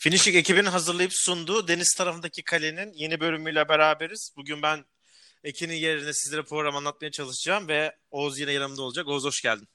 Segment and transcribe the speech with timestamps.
[0.00, 4.32] Finishing ekibinin hazırlayıp sunduğu Deniz tarafındaki kalenin yeni bölümüyle beraberiz.
[4.36, 4.84] Bugün ben
[5.44, 9.08] Ekin'in yerine sizlere program anlatmaya çalışacağım ve Oğuz yine yanımda olacak.
[9.08, 9.68] Oğuz hoş geldin.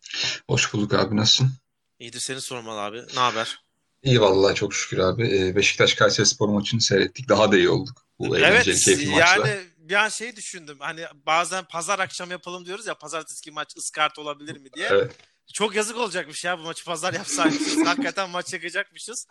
[0.47, 1.53] Hoş bulduk abi nasılsın?
[1.99, 2.97] İyidir seni sormalı abi.
[2.97, 3.63] Ne haber?
[4.03, 5.37] İyi vallahi çok şükür abi.
[5.37, 7.29] Ee, Beşiktaş Kayseri Spor maçını seyrettik.
[7.29, 8.05] Daha da iyi olduk.
[8.19, 9.19] Bu evet keyifli maçla.
[9.19, 10.77] yani bir an şey düşündüm.
[10.79, 14.87] Hani bazen pazar akşam yapalım diyoruz ya pazartesi maç ıskart olabilir mi diye.
[14.91, 15.11] Evet.
[15.53, 17.77] Çok yazık olacakmış ya bu maçı pazar yapsaymışız.
[17.85, 19.27] Hakikaten maç yakacakmışız.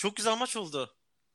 [0.00, 0.90] Çok güzel maç oldu.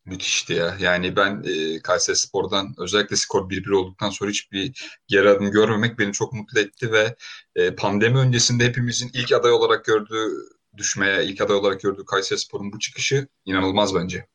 [0.05, 0.77] Müthişti ya.
[0.79, 6.13] Yani ben e, Kayseri Spor'dan özellikle skor 1-1 olduktan sonra hiçbir geri adım görmemek beni
[6.13, 7.15] çok mutlu etti ve
[7.55, 10.31] e, pandemi öncesinde hepimizin ilk aday olarak gördüğü
[10.77, 14.27] düşmeye, ilk aday olarak gördüğü Kayseri Spor'un bu çıkışı inanılmaz bence.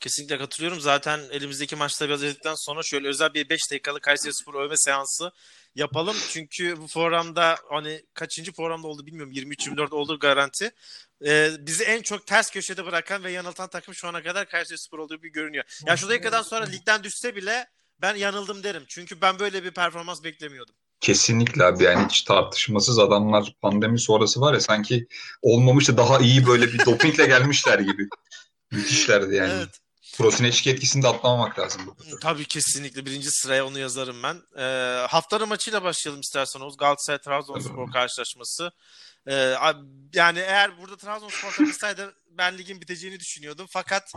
[0.00, 0.80] Kesinlikle katılıyorum.
[0.80, 5.30] Zaten elimizdeki maçta biraz edildikten sonra şöyle özel bir 5 dakikalık Kayseri Spor övme seansı
[5.74, 6.16] yapalım.
[6.30, 9.32] Çünkü bu programda hani kaçıncı programda oldu bilmiyorum.
[9.32, 10.70] 23-24 oldu garanti.
[11.26, 14.98] Ee, bizi en çok ters köşede bırakan ve yanıltan takım şu ana kadar Kayseri Spor
[14.98, 15.64] olduğu bir görünüyor.
[15.86, 17.66] Ya şu dakikadan sonra ligden düşse bile
[18.02, 18.84] ben yanıldım derim.
[18.88, 20.74] Çünkü ben böyle bir performans beklemiyordum.
[21.00, 25.06] Kesinlikle abi yani hiç tartışmasız adamlar pandemi sonrası var ya sanki
[25.42, 28.08] olmamış da daha iyi böyle bir dopingle gelmişler gibi.
[28.70, 29.52] Müthişlerdi yani.
[29.52, 29.80] Evet.
[30.16, 31.96] Prosineçki etkisini de atlamamak lazım.
[32.22, 33.06] Tabii kesinlikle.
[33.06, 34.42] Birinci sıraya onu yazarım ben.
[34.58, 36.76] Ee, haftanın maçıyla başlayalım isterseniz.
[36.76, 38.70] Galatasaray Trabzonspor karşılaşması.
[39.26, 39.54] Ee,
[40.14, 43.66] yani eğer burada Trabzonspor takılsaydı ben ligin biteceğini düşünüyordum.
[43.70, 44.12] Fakat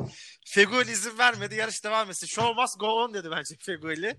[0.46, 1.56] Fegoli izin vermedi.
[1.56, 2.28] Yarış devam etsin.
[2.28, 4.18] Show must go on dedi bence Fegoli.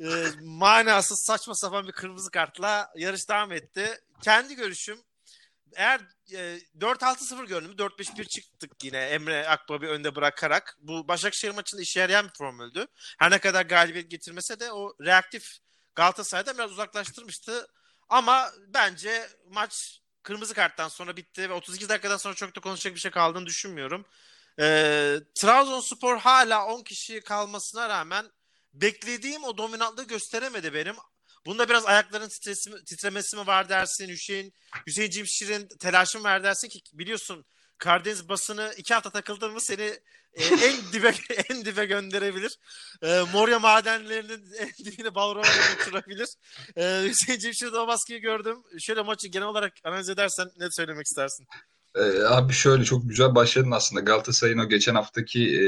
[0.00, 0.06] Ee,
[0.42, 4.00] manasız saçma sapan bir kırmızı kartla yarış devam etti.
[4.22, 4.98] Kendi görüşüm
[5.76, 6.00] eğer
[6.32, 10.76] e, 4-6-0 görünümü 4-5-1 çıktık yine Emre Akbab'ı önde bırakarak.
[10.80, 12.86] Bu Başakşehir maçında işe yarayan bir formüldü.
[13.18, 15.58] Her ne kadar galibiyet getirmese de o reaktif
[15.94, 17.66] Galatasaray'da biraz uzaklaştırmıştı.
[18.08, 23.00] Ama bence maç kırmızı karttan sonra bitti ve 32 dakikadan sonra çok da konuşacak bir
[23.00, 24.06] şey kaldığını düşünmüyorum.
[24.60, 28.26] Ee, Trabzonspor hala 10 kişi kalmasına rağmen
[28.74, 30.96] beklediğim o dominantlığı gösteremedi benim.
[31.46, 34.54] Bunda biraz ayakların titresi, titremesi mi var dersin Hüseyin
[34.86, 37.44] Hüseyin Cimşir'in telaşı mı var dersin ki biliyorsun
[37.78, 39.98] Karadeniz basını iki hafta takıldın mı seni
[40.34, 41.14] e, en dibe
[41.50, 42.58] en dibe gönderebilir.
[43.02, 45.46] E, Morya madenlerinin en dibine balrona
[45.76, 46.28] götürebilir.
[46.76, 48.62] E, Hüseyin Cimşir'de o baskıyı gördüm.
[48.78, 51.46] Şöyle maçı genel olarak analiz edersen ne söylemek istersin?
[51.96, 54.00] Ee, abi şöyle çok güzel başladın aslında.
[54.00, 55.64] Galatasaray'ın o geçen haftaki e,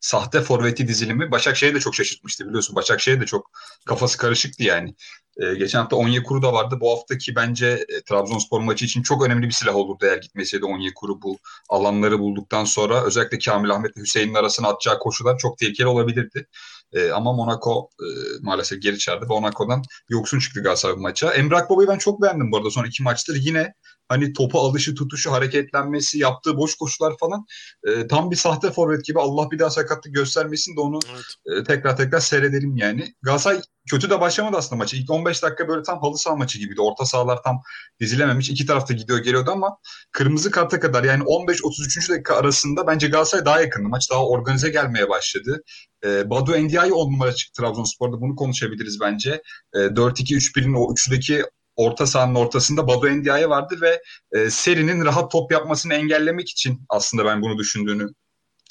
[0.00, 2.76] sahte forveti dizilimi Başakşehir'i de çok şaşırtmıştı biliyorsun.
[2.76, 3.50] Başakşehir de çok
[3.86, 4.94] kafası karışıktı yani.
[5.36, 6.78] E, geçen hafta Onyekuru da vardı.
[6.80, 11.22] Bu haftaki bence e, Trabzonspor maçı için çok önemli bir silah olurdu eğer gitmeseydi Onyekuru
[11.22, 13.04] bu alanları bulduktan sonra.
[13.04, 16.46] Özellikle Kamil Ahmet ve Hüseyin'in arasına atacağı koşular çok tehlikeli olabilirdi.
[16.92, 18.06] E, ama Monaco e,
[18.40, 19.26] maalesef geri çağırdı.
[19.26, 21.30] Monaco'dan yoksun çıktı Galatasaray maça.
[21.30, 23.36] Emre Akbaba'yı ben çok beğendim bu arada son iki maçtır.
[23.40, 23.74] Yine
[24.08, 27.46] hani topu alışı, tutuşu, hareketlenmesi, yaptığı boş koşular falan
[27.86, 29.20] e, tam bir sahte forvet gibi.
[29.20, 31.60] Allah bir daha sakatlık göstermesin de onu evet.
[31.60, 33.14] e, tekrar tekrar seyredelim yani.
[33.22, 33.60] Galatasaray
[33.90, 34.96] kötü de başlamadı aslında maçı.
[34.96, 36.80] İlk 15 dakika böyle tam halı saha maçı gibiydi.
[36.80, 37.62] Orta sahalar tam
[38.00, 38.50] dizilememiş.
[38.50, 39.76] İki tarafta gidiyor geliyordu ama
[40.12, 42.12] kırmızı karta kadar yani 15-33.
[42.12, 43.88] dakika arasında bence Galatasaray daha yakındı.
[43.88, 45.62] Maç daha organize gelmeye başladı.
[46.04, 48.20] E, Badu Endiaye 10 numara çıktı Trabzonspor'da.
[48.20, 49.42] Bunu konuşabiliriz bence.
[49.74, 51.44] E, 4-2-3-1'in o üçlüdeki
[51.78, 54.02] orta sahanın ortasında Badu Endiaye vardı ve
[54.32, 58.08] e, serinin rahat top yapmasını engellemek için aslında ben bunu düşündüğünü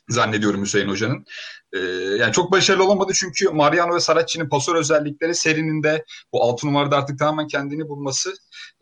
[0.09, 1.25] zannediyorum Hüseyin Hoca'nın.
[1.73, 1.79] Ee,
[2.19, 6.97] yani çok başarılı olamadı çünkü Mariano ve Saracchi'nin pasör özellikleri serinin de bu altı numarada
[6.97, 8.33] artık tamamen kendini bulması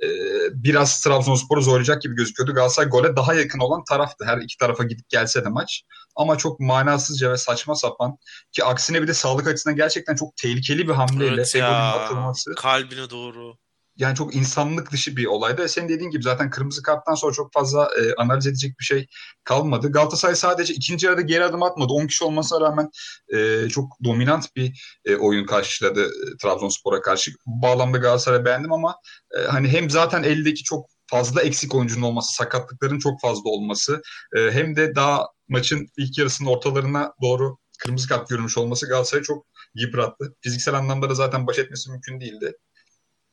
[0.03, 0.07] e,
[0.53, 2.53] biraz Trabzonspor'u zorlayacak gibi gözüküyordu.
[2.53, 4.25] Galatasaray gole daha yakın olan taraftı.
[4.25, 5.83] Her iki tarafa gidip gelse de maç.
[6.15, 8.17] Ama çok manasızca ve saçma sapan
[8.51, 12.55] ki aksine bir de sağlık açısından gerçekten çok tehlikeli bir hamleyle evet atılması.
[12.55, 13.57] Kalbine doğru
[13.97, 15.69] yani çok insanlık dışı bir olaydı.
[15.69, 19.07] Senin dediğin gibi zaten kırmızı karttan sonra çok fazla e, analiz edecek bir şey
[19.43, 19.91] kalmadı.
[19.91, 21.93] Galatasaray sadece ikinci yarıda geri adım atmadı.
[21.93, 22.89] 10 kişi olmasına rağmen
[23.33, 27.31] e, çok dominant bir e, oyun karşıladı e, Trabzonspor'a karşı.
[27.45, 28.95] Bu bağlamda Galatasaray'ı beğendim ama
[29.37, 34.01] e, hani hem zaten eldeki çok fazla eksik oyuncunun olması, sakatlıkların çok fazla olması
[34.37, 39.45] e, hem de daha maçın ilk yarısının ortalarına doğru kırmızı kart görmüş olması Galatasaray'ı çok
[39.75, 40.35] yıprattı.
[40.41, 42.53] Fiziksel anlamda da zaten baş etmesi mümkün değildi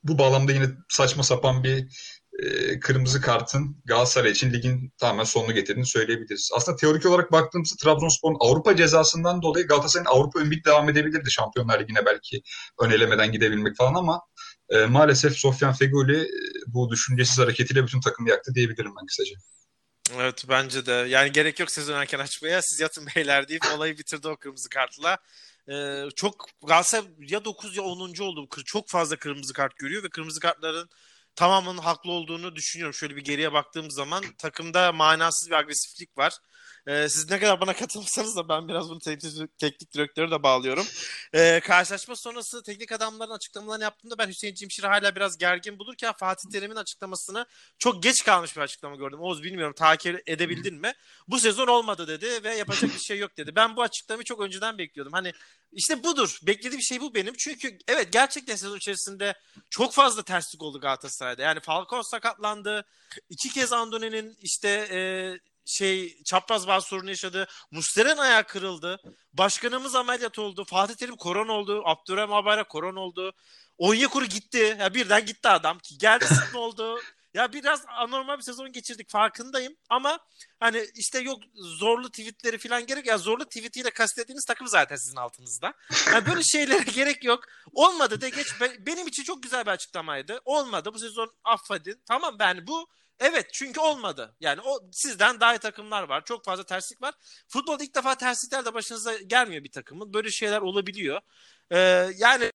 [0.05, 1.89] bu bağlamda yine saçma sapan bir
[2.39, 6.51] e, kırmızı kartın Galatasaray için ligin tamamen sonunu getirdiğini söyleyebiliriz.
[6.55, 12.07] Aslında teorik olarak baktığımızda Trabzonspor'un Avrupa cezasından dolayı Galatasaray'ın Avrupa ümit devam edebilirdi Şampiyonlar Ligi'ne
[12.07, 12.43] belki
[12.81, 14.21] ön elemeden gidebilmek falan ama
[14.69, 16.29] e, maalesef Sofyan Fegoli e,
[16.67, 19.37] bu düşüncesiz hareketiyle bütün takımı yaktı diyebilirim ben kısaca.
[20.17, 20.93] Evet bence de.
[20.93, 22.63] Yani gerek yok sezon erken açmaya.
[22.63, 25.19] Siz yatın beyler deyip olayı bitirdi o kırmızı kartla.
[25.71, 28.23] Ee, çok Galatasaray ya 9 ya 10.
[28.25, 28.49] oldu.
[28.65, 30.89] Çok fazla kırmızı kart görüyor ve kırmızı kartların
[31.37, 32.95] tamamının haklı olduğunu düşünüyorum.
[32.95, 36.33] Şöyle bir geriye baktığım zaman takımda manasız bir agresiflik var.
[36.87, 40.87] E, siz ne kadar bana katılırsanız da ben biraz bunu teknik, teknik direktörü de bağlıyorum.
[41.33, 46.51] E, karşılaşma sonrası teknik adamların açıklamalarını yaptığımda ben Hüseyin Cimşir'i hala biraz gergin bulurken Fatih
[46.53, 47.47] Terim'in açıklamasını
[47.79, 49.21] çok geç kalmış bir açıklama gördüm.
[49.21, 50.93] Oğuz bilmiyorum takip edebildin mi?
[51.29, 53.57] Bu sezon olmadı dedi ve yapacak bir şey yok dedi.
[53.57, 55.13] Ben bu açıklamayı çok önceden bekliyordum.
[55.13, 55.33] Hani
[55.73, 56.39] işte budur.
[56.43, 57.35] Beklediğim şey bu benim.
[57.39, 59.35] Çünkü evet gerçekten sezon içerisinde
[59.71, 61.43] çok fazla terslik oldu Galatasaray'da.
[61.43, 62.85] Yani Falcao sakatlandı.
[63.31, 64.99] İki kez Andone'nin işte e,
[65.65, 67.49] şey çapraz bağ sorunu yaşadı.
[67.71, 69.01] Mustera'nın ayağı kırıldı.
[69.33, 70.65] Başkanımız ameliyat oldu.
[70.65, 71.83] Fatih Terim koron oldu.
[71.85, 73.33] Abdurrahman Abayrak koron oldu.
[73.79, 74.77] Onyekuru gitti.
[74.81, 75.79] Ya birden gitti adam.
[75.99, 77.01] Geldi ne oldu.
[77.35, 80.19] Ya biraz anormal bir sezon geçirdik farkındayım ama
[80.61, 85.75] hani işte yok zorlu tweetleri falan gerek ya zorlu tweetiyle kastettiğiniz takım zaten sizin altınızda.
[86.13, 87.45] Yani böyle şeylere gerek yok.
[87.73, 88.47] Olmadı de geç.
[88.79, 90.41] Benim için çok güzel bir açıklamaydı.
[90.45, 92.03] Olmadı bu sezon affedin.
[92.07, 92.87] Tamam ben bu
[93.21, 94.37] Evet çünkü olmadı.
[94.41, 96.25] Yani o sizden daha iyi takımlar var.
[96.25, 97.15] Çok fazla terslik var.
[97.49, 100.15] Futbolda ilk defa terslikler de başınıza gelmiyor bir takımın.
[100.15, 101.21] Böyle şeyler olabiliyor.
[101.71, 101.79] Ee,
[102.17, 102.53] yani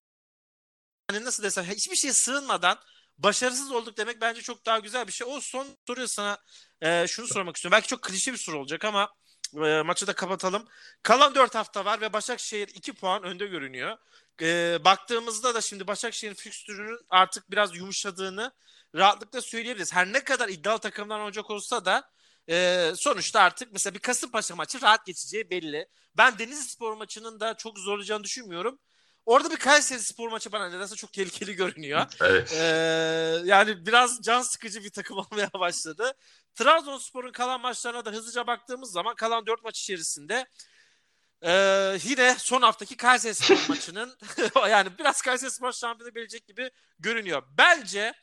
[1.09, 2.77] hani nasıl desem hiçbir şeye sığınmadan
[3.17, 5.27] başarısız olduk demek bence çok daha güzel bir şey.
[5.31, 6.37] O son soruyu sana
[6.81, 7.75] e, şunu sormak istiyorum.
[7.75, 9.09] Belki çok klişe bir soru olacak ama
[9.65, 10.67] e, maçı da kapatalım.
[11.03, 13.97] Kalan 4 hafta var ve Başakşehir 2 puan önde görünüyor.
[14.41, 18.51] E, baktığımızda da şimdi Başakşehir'in fikstürünün artık biraz yumuşadığını
[18.95, 19.93] rahatlıkla söyleyebiliriz.
[19.93, 22.09] Her ne kadar iddialı takımdan olacak olsa da
[22.49, 25.87] e, sonuçta artık mesela bir Kasımpaşa maçı rahat geçeceği belli.
[26.17, 28.79] Ben Denizli Spor maçının da çok zorlayacağını düşünmüyorum.
[29.25, 32.05] Orada bir Kayseri Spor maçı bana nedense çok tehlikeli görünüyor.
[32.21, 32.53] Evet.
[32.53, 36.13] Ee, yani biraz can sıkıcı bir takım olmaya başladı.
[36.55, 40.47] Trabzonspor'un kalan maçlarına da hızlıca baktığımız zaman kalan dört maç içerisinde
[41.41, 44.17] ee, yine son haftaki Kayseri Spor maçının
[44.69, 47.43] yani biraz Kayseri Spor şampiyonu gelecek gibi görünüyor.
[47.57, 48.13] Bence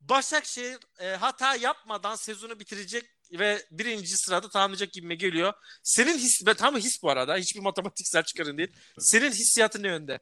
[0.00, 5.52] Başakşehir e, hata yapmadan sezonu bitirecek ve birinci sırada tamamlayacak gibime geliyor.
[5.82, 8.72] Senin his, tam his bu arada hiçbir matematiksel çıkarın değil.
[8.98, 10.18] Senin hissiyatın ne yönde?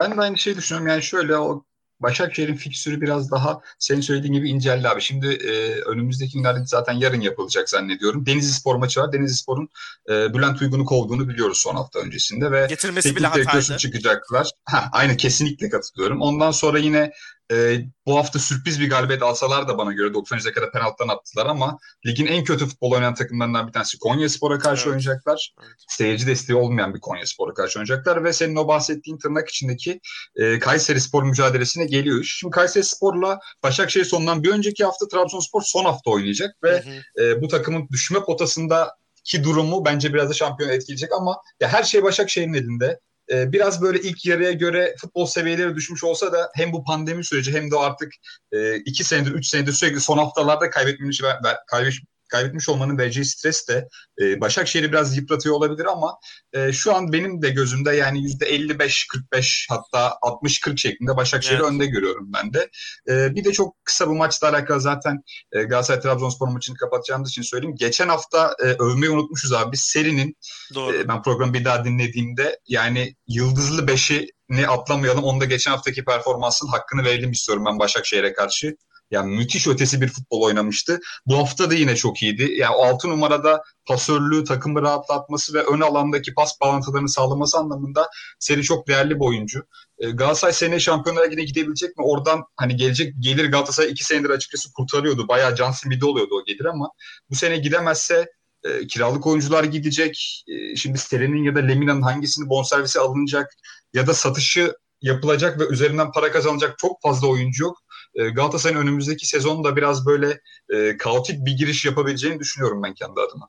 [0.00, 0.88] Ben de aynı şeyi düşünüyorum.
[0.88, 1.64] Yani şöyle o
[2.02, 5.00] Başakşehir'in fiksürü biraz daha senin söylediğin gibi inceldi abi.
[5.00, 8.26] Şimdi e, önümüzdeki günlerde zaten yarın yapılacak zannediyorum.
[8.26, 9.12] Denizli Spor maçı var.
[9.12, 9.68] Denizli Spor'un
[10.08, 13.76] e, Bülent Uygun'u kovduğunu biliyoruz son hafta öncesinde ve Getirmesi bile hataydı.
[13.76, 14.50] çıkacaklar.
[14.64, 16.20] Ha, aynı kesinlikle katılıyorum.
[16.20, 17.12] Ondan sonra yine
[17.52, 21.78] e, bu hafta sürpriz bir galibiyet alsalar da bana göre 90 dakikada penaltıdan attılar ama
[22.06, 24.86] ligin en kötü futbol oynayan takımlarından bir tanesi Konya Spor'a karşı evet.
[24.86, 25.54] oynayacaklar.
[25.60, 25.72] Evet.
[25.88, 30.00] Seyirci desteği olmayan bir Konya Spor'a karşı oynayacaklar ve senin o bahsettiğin tırnak içindeki
[30.36, 32.24] e, Kayseri Spor mücadelesine geliyor.
[32.24, 37.24] Şimdi Kayseri Spor'la Başakşehir sonundan bir önceki hafta Trabzonspor son hafta oynayacak ve hı hı.
[37.24, 41.82] E, bu takımın düşme potasında ki durumu bence biraz da şampiyon etkileyecek ama ya her
[41.82, 43.00] şey Başakşehir'in elinde.
[43.32, 47.52] Ee, biraz böyle ilk yarıya göre futbol seviyeleri düşmüş olsa da hem bu pandemi süreci
[47.52, 48.12] hem de artık
[48.52, 51.22] e, iki senedir, üç senedir sürekli son haftalarda kaybetmiş,
[51.66, 52.02] kaybetmiş,
[52.32, 53.88] kaybetmiş olmanın vereceği stres de
[54.22, 56.18] e, Başakşehir'i biraz yıpratıyor olabilir ama
[56.52, 61.70] e, şu an benim de gözümde yani yüzde 55-45 hatta 60-40 şeklinde Başakşehir'i evet.
[61.70, 62.70] önde görüyorum ben de.
[63.08, 67.76] E, bir de çok kısa bu maçla alakalı zaten e, Galatasaray-Trabzonspor maçını kapatacağımız için söyleyeyim.
[67.78, 69.72] Geçen hafta e, övmeyi unutmuşuz abi.
[69.72, 70.36] Biz serinin
[70.76, 75.24] e, ben programı bir daha dinlediğimde yani yıldızlı beşi ne atlamayalım.
[75.24, 78.76] Onda geçen haftaki performansın hakkını verelim istiyorum ben Başakşehir'e karşı.
[79.12, 81.00] Yani müthiş ötesi bir futbol oynamıştı.
[81.26, 82.52] Bu hafta da yine çok iyiydi.
[82.56, 88.88] Yani 6 numarada pasörlüğü, takımı rahatlatması ve ön alandaki pas bağlantılarını sağlaması anlamında seri çok
[88.88, 89.66] değerli bir oyuncu.
[89.98, 92.04] E, Galatasaray seneye şampiyonlara yine gidebilecek mi?
[92.04, 95.28] Oradan hani gelecek gelir Galatasaray iki senedir açıkçası kurtarıyordu.
[95.28, 96.90] Bayağı can simidi oluyordu o gelir ama
[97.30, 98.26] bu sene gidemezse
[98.64, 100.44] e, kiralık oyuncular gidecek.
[100.48, 103.54] E, şimdi Seren'in ya da Lemina'nın hangisini bonservisi alınacak
[103.94, 107.78] ya da satışı yapılacak ve üzerinden para kazanacak çok fazla oyuncu yok.
[108.14, 110.40] E, Galatasaray'ın önümüzdeki sezonda biraz böyle
[110.70, 113.48] e, kaotik bir giriş yapabileceğini düşünüyorum ben kendi adıma.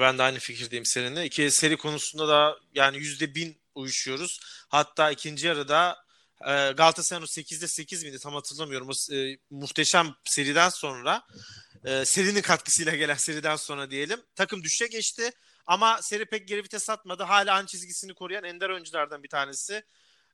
[0.00, 1.24] Ben de aynı fikirdeyim seninle.
[1.24, 4.40] İki seri konusunda da yani yüzde bin uyuşuyoruz.
[4.68, 5.96] Hatta ikinci yarıda
[6.40, 8.88] e, Galatasaray'ın 8'de 8 miydi tam hatırlamıyorum.
[8.88, 11.22] O e, muhteşem seriden sonra
[11.84, 15.30] e, serinin katkısıyla gelen seriden sonra diyelim takım düşe geçti.
[15.66, 17.22] Ama seri pek geri vites atmadı.
[17.22, 19.82] Hala an çizgisini koruyan ender oyunculardan bir tanesi.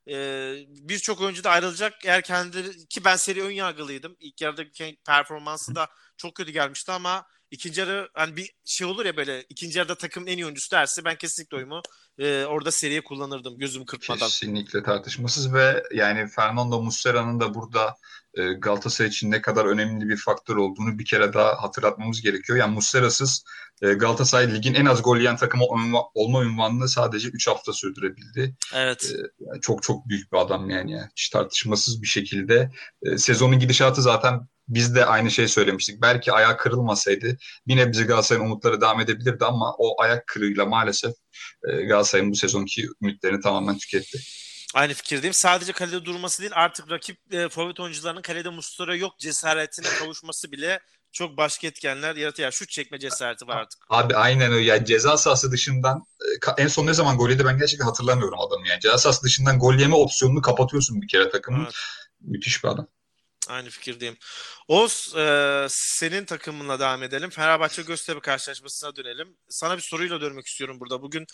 [0.07, 2.05] Ee, Birçok oyuncu da ayrılacak.
[2.05, 4.15] Eğer kendileri ki ben seri ön yargılıydım.
[4.19, 5.87] İlk yarıdaki performansı da
[6.21, 10.27] çok kötü gelmişti ama ikinci yarı hani bir şey olur ya böyle ikinci yarıda takımın
[10.27, 11.81] en iyi oyuncusu derse ben kesinlikle oyumu
[12.19, 14.27] e, orada seriye kullanırdım gözüm kırpmadan.
[14.27, 17.95] Kesinlikle tartışmasız ve yani Fernando Muslera'nın da burada
[18.33, 22.59] e, Galatasaray için ne kadar önemli bir faktör olduğunu bir kere daha hatırlatmamız gerekiyor.
[22.59, 23.43] Yani Muslera'sız
[23.81, 25.63] e, Galatasaray ligin en az gol yiyen takımı
[26.13, 28.55] olma ünvanını sadece 3 hafta sürdürebildi.
[28.73, 29.13] Evet.
[29.55, 31.01] E, çok çok büyük bir adam yani.
[31.15, 32.71] Hiç tartışmasız bir şekilde.
[33.03, 36.01] E, sezonun gidişatı zaten biz de aynı şey söylemiştik.
[36.01, 41.13] Belki ayağı kırılmasaydı yine bizi Galatasaray'ın umutları devam edebilirdi ama o ayak kırığıyla maalesef
[41.69, 44.19] e, Galatasaray'ın bu sezonki ümitlerini tamamen tüketti.
[44.73, 45.33] Aynı fikirdeyim.
[45.33, 50.79] Sadece kalede durması değil artık rakip e, forvet oyuncularının kalede Mustara yok cesaretine kavuşması bile
[51.11, 52.45] çok başka etkenler yaratıyor.
[52.45, 53.79] Yani şut çekme cesareti var artık.
[53.89, 54.65] Abi aynen öyle.
[54.65, 56.05] Yani ceza sahası dışından
[56.57, 58.79] e, en son ne zaman gol yedi ben gerçekten hatırlamıyorum adamı yani.
[58.79, 61.63] Ceza sahası dışından gol yeme opsiyonunu kapatıyorsun bir kere takımın.
[61.63, 61.73] Evet.
[62.21, 62.87] Müthiş bir adam.
[63.49, 64.17] Aynı fikirdeyim.
[64.67, 67.29] Oğuz e, senin takımınla devam edelim.
[67.29, 69.37] Fenerbahçe Göztepe karşılaşmasına dönelim.
[69.49, 71.01] Sana bir soruyla dönmek istiyorum burada.
[71.01, 71.25] Bugün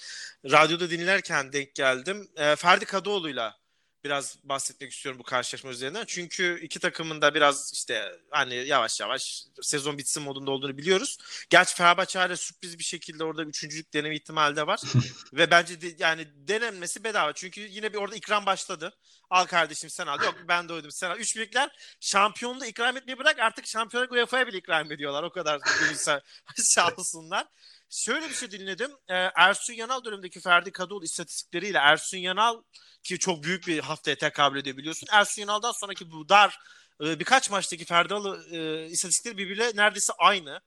[0.45, 2.27] radyoda dinlerken denk geldim.
[2.37, 3.55] E, Ferdi Kadıoğlu'yla
[4.03, 6.05] biraz bahsetmek istiyorum bu karşılaşma üzerinden.
[6.07, 11.17] Çünkü iki takımın da biraz işte hani yavaş yavaş sezon bitsin modunda olduğunu biliyoruz.
[11.49, 14.81] Gerçi Fenerbahçe hala sürpriz bir şekilde orada üçüncülük deneme ihtimali de var.
[15.33, 17.33] Ve bence de, yani denenmesi bedava.
[17.33, 18.93] Çünkü yine bir orada ikram başladı.
[19.29, 20.23] Al kardeşim sen al.
[20.23, 21.19] Yok ben doydum sen al.
[21.19, 25.23] Üç büyükler şampiyonluğu ikram etmeyi bırak artık şampiyonluk UEFA'ya bile ikram ediyorlar.
[25.23, 25.59] O kadar
[26.97, 27.47] olsunlar.
[27.89, 28.91] Şöyle bir şey dinledim.
[29.07, 32.63] Ee, Ersun Yanal dönemindeki Ferdi Kadıoğlu istatistikleriyle Ersun Yanal
[33.03, 35.07] ki çok büyük bir haftaya tekabül ediyor biliyorsun.
[35.11, 36.59] Ersun Yanal'dan sonraki bu dar
[37.03, 40.61] e, birkaç maçtaki Ferdalı e, istatistikleri birbiriyle neredeyse aynı.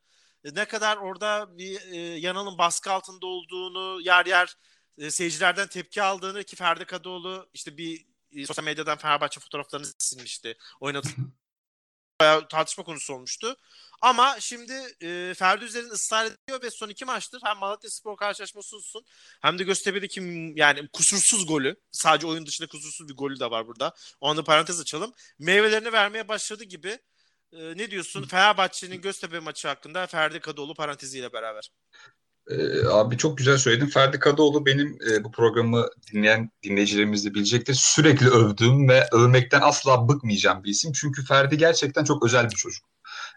[0.44, 4.56] E, ne kadar orada bir e, Yanal'ın baskı altında olduğunu, yer yer
[4.98, 10.56] e, seyircilerden tepki aldığını ki Ferdi Kadıoğlu işte bir e, sosyal medyadan Fenerbahçe fotoğraflarını silmişti.
[10.80, 11.08] Oynadı
[12.20, 13.56] bayağı tartışma konusu olmuştu.
[14.00, 18.76] Ama şimdi e, Ferdi Üzer'in ısrar ediyor ve son iki maçtır hem Malatya Spor karşılaşması
[18.76, 19.04] olsun
[19.42, 23.95] hem de Göztepe'deki yani kusursuz golü sadece oyun dışında kusursuz bir golü de var burada.
[24.21, 25.12] O anda parantez açalım.
[25.38, 26.99] Meyvelerini vermeye başladı gibi.
[27.52, 31.71] E, ne diyorsun Fenerbahçe'nin Göztepe maçı hakkında Ferdi Kadıoğlu paranteziyle beraber?
[32.50, 33.87] Ee, abi çok güzel söyledin.
[33.87, 37.75] Ferdi Kadıoğlu benim e, bu programı dinleyen dinleyicilerimiz de bilecektir.
[37.75, 40.92] Sürekli övdüğüm ve övmekten asla bıkmayacağım bir isim.
[40.92, 42.85] Çünkü Ferdi gerçekten çok özel bir çocuk.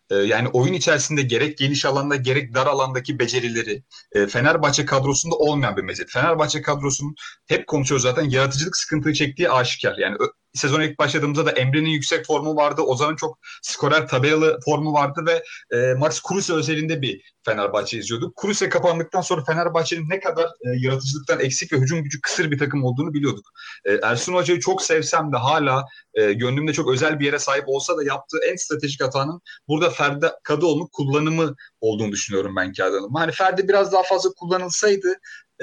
[0.10, 5.78] Ee, yani oyun içerisinde gerek geniş alanda gerek dar alandaki becerileri e, Fenerbahçe kadrosunda olmayan
[5.78, 6.12] bir meziyet.
[6.12, 7.16] Fenerbahçe kadrosunun
[7.48, 9.98] hep konuşuyor zaten yaratıcılık sıkıntığı çektiği aşikar.
[9.98, 10.18] Yani
[10.54, 12.82] sezon ilk başladığımızda da Emre'nin yüksek formu vardı.
[12.82, 15.44] Ozan'ın çok skorer tabelalı formu vardı ve
[15.78, 18.36] e, Max Kruse özelinde bir Fenerbahçe izliyorduk.
[18.36, 22.84] Kruse kapandıktan sonra Fenerbahçe'nin ne kadar e, yaratıcılıktan eksik ve hücum gücü kısır bir takım
[22.84, 23.46] olduğunu biliyorduk.
[23.86, 27.98] E, Ersun Hoca'yı çok sevsem de hala e, gönlümde çok özel bir yere sahip olsa
[27.98, 33.68] da yaptığı en stratejik hatanın burada Ferdi Kadıoğlu'nun kullanımı olduğunu düşünüyorum ben kağıt Hani Ferdi
[33.68, 35.14] biraz daha fazla kullanılsaydı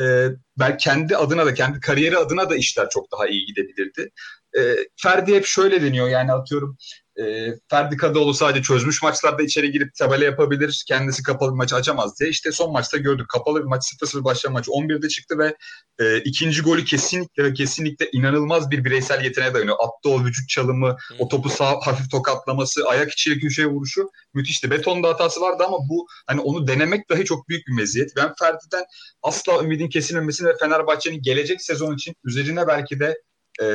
[0.00, 0.28] e,
[0.58, 4.10] ben kendi adına da kendi kariyeri adına da işler çok daha iyi gidebilirdi.
[4.58, 4.60] E,
[4.96, 6.76] Ferdi hep şöyle deniyor yani atıyorum
[7.20, 10.84] e, Ferdi Kadıoğlu sadece çözmüş maçlarda içeri girip tabela yapabilir.
[10.88, 12.30] Kendisi kapalı bir maçı açamaz diye.
[12.30, 13.28] İşte son maçta gördük.
[13.28, 15.56] Kapalı bir maç 0-0 başlayan maç 11'de çıktı ve
[15.98, 19.76] e, ikinci golü kesinlikle kesinlikle inanılmaz bir bireysel yeteneğe dayanıyor.
[19.80, 21.16] Attığı o vücut çalımı, hmm.
[21.18, 24.70] o topu sağ hafif tokatlaması, ayak içiyle köşeye vuruşu müthişti.
[24.70, 28.16] Betonda hatası vardı ama bu hani onu denemek dahi çok büyük bir meziyet.
[28.16, 28.84] Ben Ferdi'den
[29.22, 33.22] asla ümidin kesilmemesini ve Fenerbahçe'nin gelecek sezon için üzerine belki de
[33.62, 33.66] e,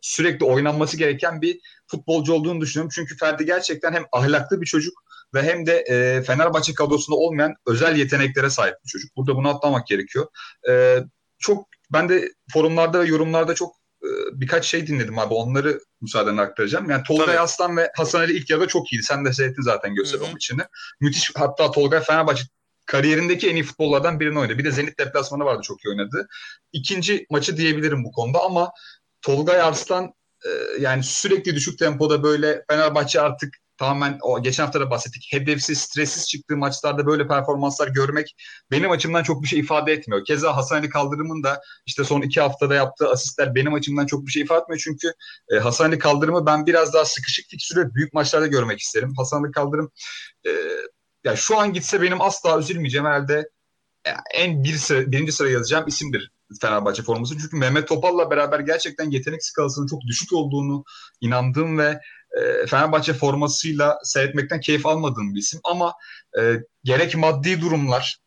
[0.00, 2.92] sürekli oynanması gereken bir futbolcu olduğunu düşünüyorum.
[2.94, 4.94] Çünkü Ferdi gerçekten hem ahlaklı bir çocuk
[5.34, 9.16] ve hem de e, Fenerbahçe kadrosunda olmayan özel yeteneklere sahip bir çocuk.
[9.16, 10.26] Burada bunu atlamak gerekiyor.
[10.68, 10.98] E,
[11.38, 15.34] çok ben de forumlarda ve yorumlarda çok e, birkaç şey dinledim abi.
[15.34, 16.90] Onları müsaadenle aktaracağım.
[16.90, 19.02] Yani Tolga Aslan ve Hasan Ali ilk yarıda çok iyiydi.
[19.02, 20.68] Sen de seyrettin zaten gösteri onun içinde.
[21.00, 21.32] Müthiş.
[21.36, 22.44] Hatta Tolga Fenerbahçe
[22.86, 24.58] kariyerindeki en iyi futbollardan birini oynadı.
[24.58, 26.28] Bir de Zenit deplasmanı vardı çok iyi oynadı.
[26.72, 28.72] İkinci maçı diyebilirim bu konuda ama
[29.22, 30.12] Tolga Arslan
[30.46, 30.50] e,
[30.80, 35.28] yani sürekli düşük tempoda böyle Fenerbahçe artık tamamen o geçen hafta da bahsettik.
[35.30, 38.36] Hedefsiz, stressiz çıktığı maçlarda böyle performanslar görmek
[38.70, 40.24] benim açımdan çok bir şey ifade etmiyor.
[40.24, 44.32] Keza Hasan Ali Kaldırım'ın da işte son iki haftada yaptığı asistler benim açımdan çok bir
[44.32, 44.80] şey ifade etmiyor.
[44.84, 45.12] Çünkü
[45.52, 49.14] e, Hasan Ali Kaldırım'ı ben biraz daha sıkışık fiksürü büyük maçlarda görmek isterim.
[49.16, 49.90] Hasan Ali Kaldırım
[50.46, 50.50] e,
[51.24, 53.48] yani şu an gitse benim asla üzülmeyeceğim herhalde
[54.34, 56.30] en bir sıra, birinci sıra yazacağım isimdir
[56.60, 57.38] Fenerbahçe forması.
[57.38, 60.84] Çünkü Mehmet Topal'la beraber gerçekten yetenek skalasının çok düşük olduğunu
[61.20, 62.00] inandığım ve
[62.40, 65.60] e, Fenerbahçe formasıyla seyretmekten keyif almadığım bir isim.
[65.64, 65.94] Ama
[66.38, 68.18] e, gerek maddi durumlar,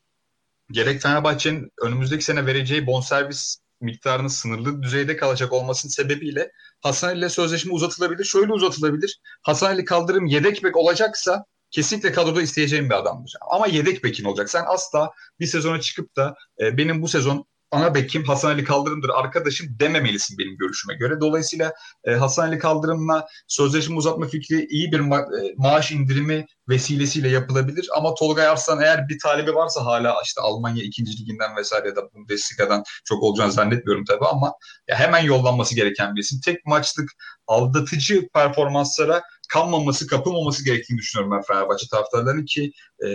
[0.72, 6.51] gerek Fenerbahçe'nin önümüzdeki sene vereceği bonservis miktarının sınırlı düzeyde kalacak olmasının sebebiyle
[6.82, 8.24] Hasan ile sözleşme uzatılabilir.
[8.24, 9.20] Şöyle uzatılabilir.
[9.41, 13.34] Hasan Ali kaldırım yedek bek olacaksa kesinlikle kadroda isteyeceğim bir adamdır.
[13.51, 14.50] Ama yedek bekin olacak.
[14.50, 19.10] Sen asla bir sezona çıkıp da e, benim bu sezon ana bekim Hasan Ali Kaldırım'dır
[19.10, 21.20] arkadaşım dememelisin benim görüşüme göre.
[21.22, 27.29] Dolayısıyla e, Hasan Ali Kaldırım'la sözleşme uzatma fikri iyi bir ma- e, maaş indirimi vesilesiyle
[27.29, 27.89] yapılabilir.
[27.98, 31.05] Ama Tolga Arslan eğer bir talebi varsa hala işte Almanya 2.
[31.05, 34.53] liginden vesaire ya da Bundesliga'dan çok olacağını zannetmiyorum tabii ama
[34.88, 36.39] ya hemen yollanması gereken bir isim.
[36.46, 37.10] Tek maçlık
[37.48, 42.72] aldatıcı performanslara kanmaması, kapılmaması gerektiğini düşünüyorum ben Fenerbahçe taraftarlarının ki
[43.06, 43.08] e,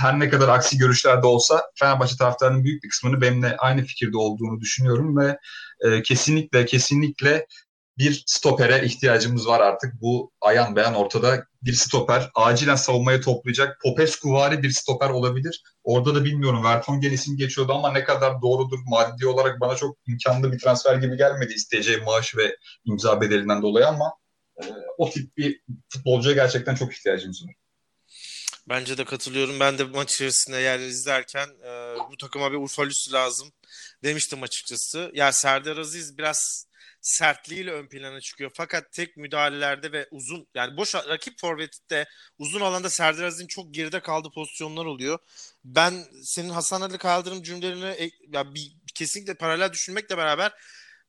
[0.00, 4.60] her ne kadar aksi görüşlerde olsa Fenerbahçe taraftarının büyük bir kısmını benimle aynı fikirde olduğunu
[4.60, 5.38] düşünüyorum ve
[5.80, 7.46] e, kesinlikle kesinlikle
[7.98, 10.00] bir stopere ihtiyacımız var artık.
[10.00, 12.30] Bu ayan beyan ortada bir stoper.
[12.34, 13.80] Acilen savunmayı toplayacak.
[13.82, 15.62] Popescu vari bir stoper olabilir.
[15.84, 20.52] Orada da bilmiyorum Vertonghen isim geçiyordu ama ne kadar doğrudur maddi olarak bana çok imkanlı
[20.52, 24.12] bir transfer gibi gelmedi isteyeceği maaş ve imza bedelinden dolayı ama
[24.62, 24.64] e,
[24.98, 27.54] o tip bir futbolcuya gerçekten çok ihtiyacımız var.
[28.68, 29.60] Bence de katılıyorum.
[29.60, 33.52] Ben de maç içerisinde yer izlerken e, bu takıma bir Urfalüsü lazım
[34.04, 35.10] demiştim açıkçası.
[35.14, 36.66] Ya Serdar Aziz biraz
[37.00, 38.50] sertliğiyle ön plana çıkıyor.
[38.54, 42.06] Fakat tek müdahalelerde ve uzun yani boş rakip forvette
[42.38, 45.18] uzun alanda Serdar Aziz'in çok geride kaldığı pozisyonlar oluyor.
[45.64, 50.52] Ben senin Hasan Ali Kaldırım cümlelerini ya bir, kesinlikle paralel düşünmekle beraber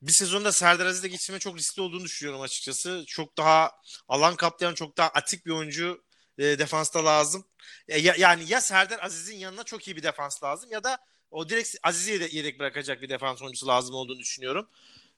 [0.01, 3.03] bir sezonda Serdar Aziz'le geçirme çok riskli olduğunu düşünüyorum açıkçası.
[3.07, 3.71] Çok daha
[4.07, 6.03] alan kaplayan, çok daha atik bir oyuncu
[6.37, 7.45] e, defansta lazım.
[7.87, 10.97] E, ya, yani ya Serdar Aziz'in yanına çok iyi bir defans lazım ya da
[11.31, 14.69] o direkt Aziz'i yedek, yedek bırakacak bir defans oyuncusu lazım olduğunu düşünüyorum.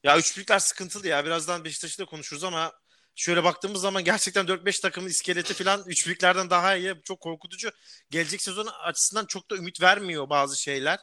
[0.03, 1.25] Ya üçlükler sıkıntılı ya.
[1.25, 2.71] Birazdan Beşiktaş'ı da konuşuruz ama
[3.15, 6.95] şöyle baktığımız zaman gerçekten 4-5 takımın iskeleti falan üçlüklerden daha iyi.
[7.03, 7.71] Çok korkutucu.
[8.09, 10.99] Gelecek sezon açısından çok da ümit vermiyor bazı şeyler.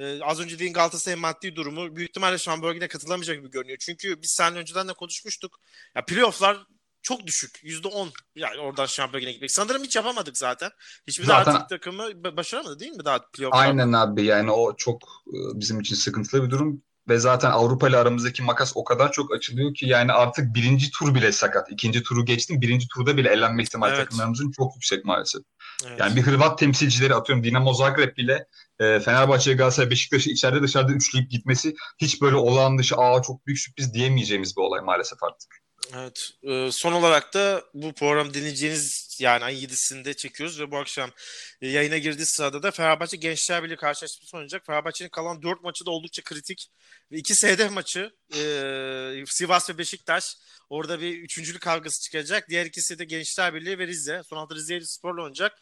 [0.00, 3.78] Ee, az önce dediğin Galatasaray'ın maddi durumu büyük ihtimalle Şamburg'e katılamayacak gibi görünüyor.
[3.80, 5.60] Çünkü biz seninle önceden de konuşmuştuk.
[5.96, 6.66] Ya playoff'lar
[7.02, 7.60] çok düşük.
[7.62, 9.50] %10 yani oradan şampiyona gitmek.
[9.50, 10.70] Sanırım hiç yapamadık zaten.
[11.06, 13.64] Hiçbir zaten, daha takımı başaramadı değil mi daha playoff'lar?
[13.64, 16.82] Aynen abi yani o çok e, bizim için sıkıntılı bir durum.
[17.10, 21.14] Ve zaten Avrupa ile aramızdaki makas o kadar çok açılıyor ki yani artık birinci tur
[21.14, 21.72] bile sakat.
[21.72, 22.60] İkinci turu geçtim.
[22.60, 24.04] Birinci turda bile elenme ihtimali evet.
[24.04, 25.42] takımlarımızın çok yüksek maalesef.
[25.86, 26.00] Evet.
[26.00, 28.46] Yani bir Hırvat temsilcileri atıyorum Dinamo Zagreb bile
[28.80, 33.58] e, Fenerbahçe, Galatasaray, Beşiktaş'ı içeride dışarıda üçleyip gitmesi hiç böyle olağan dışı aa çok büyük
[33.58, 35.56] sürpriz diyemeyeceğimiz bir olay maalesef artık.
[35.94, 36.30] Evet.
[36.42, 41.10] Ee, son olarak da bu program dinleyeceğiniz yani ay 7'sinde çekiyoruz ve bu akşam
[41.62, 44.66] e, yayına girdiği sırada da Fenerbahçe Gençler Birliği karşılaşması oynayacak.
[44.66, 46.70] Fenerbahçe'nin kalan 4 maçı da oldukça kritik.
[47.12, 50.36] Ve iki SDF maçı e, Sivas ve Beşiktaş.
[50.70, 52.48] Orada bir üçüncülük kavgası çıkacak.
[52.48, 54.22] Diğer ikisi de Gençler Birliği ve Rize.
[54.28, 55.58] Son hafta Rize Spor'la oynayacak.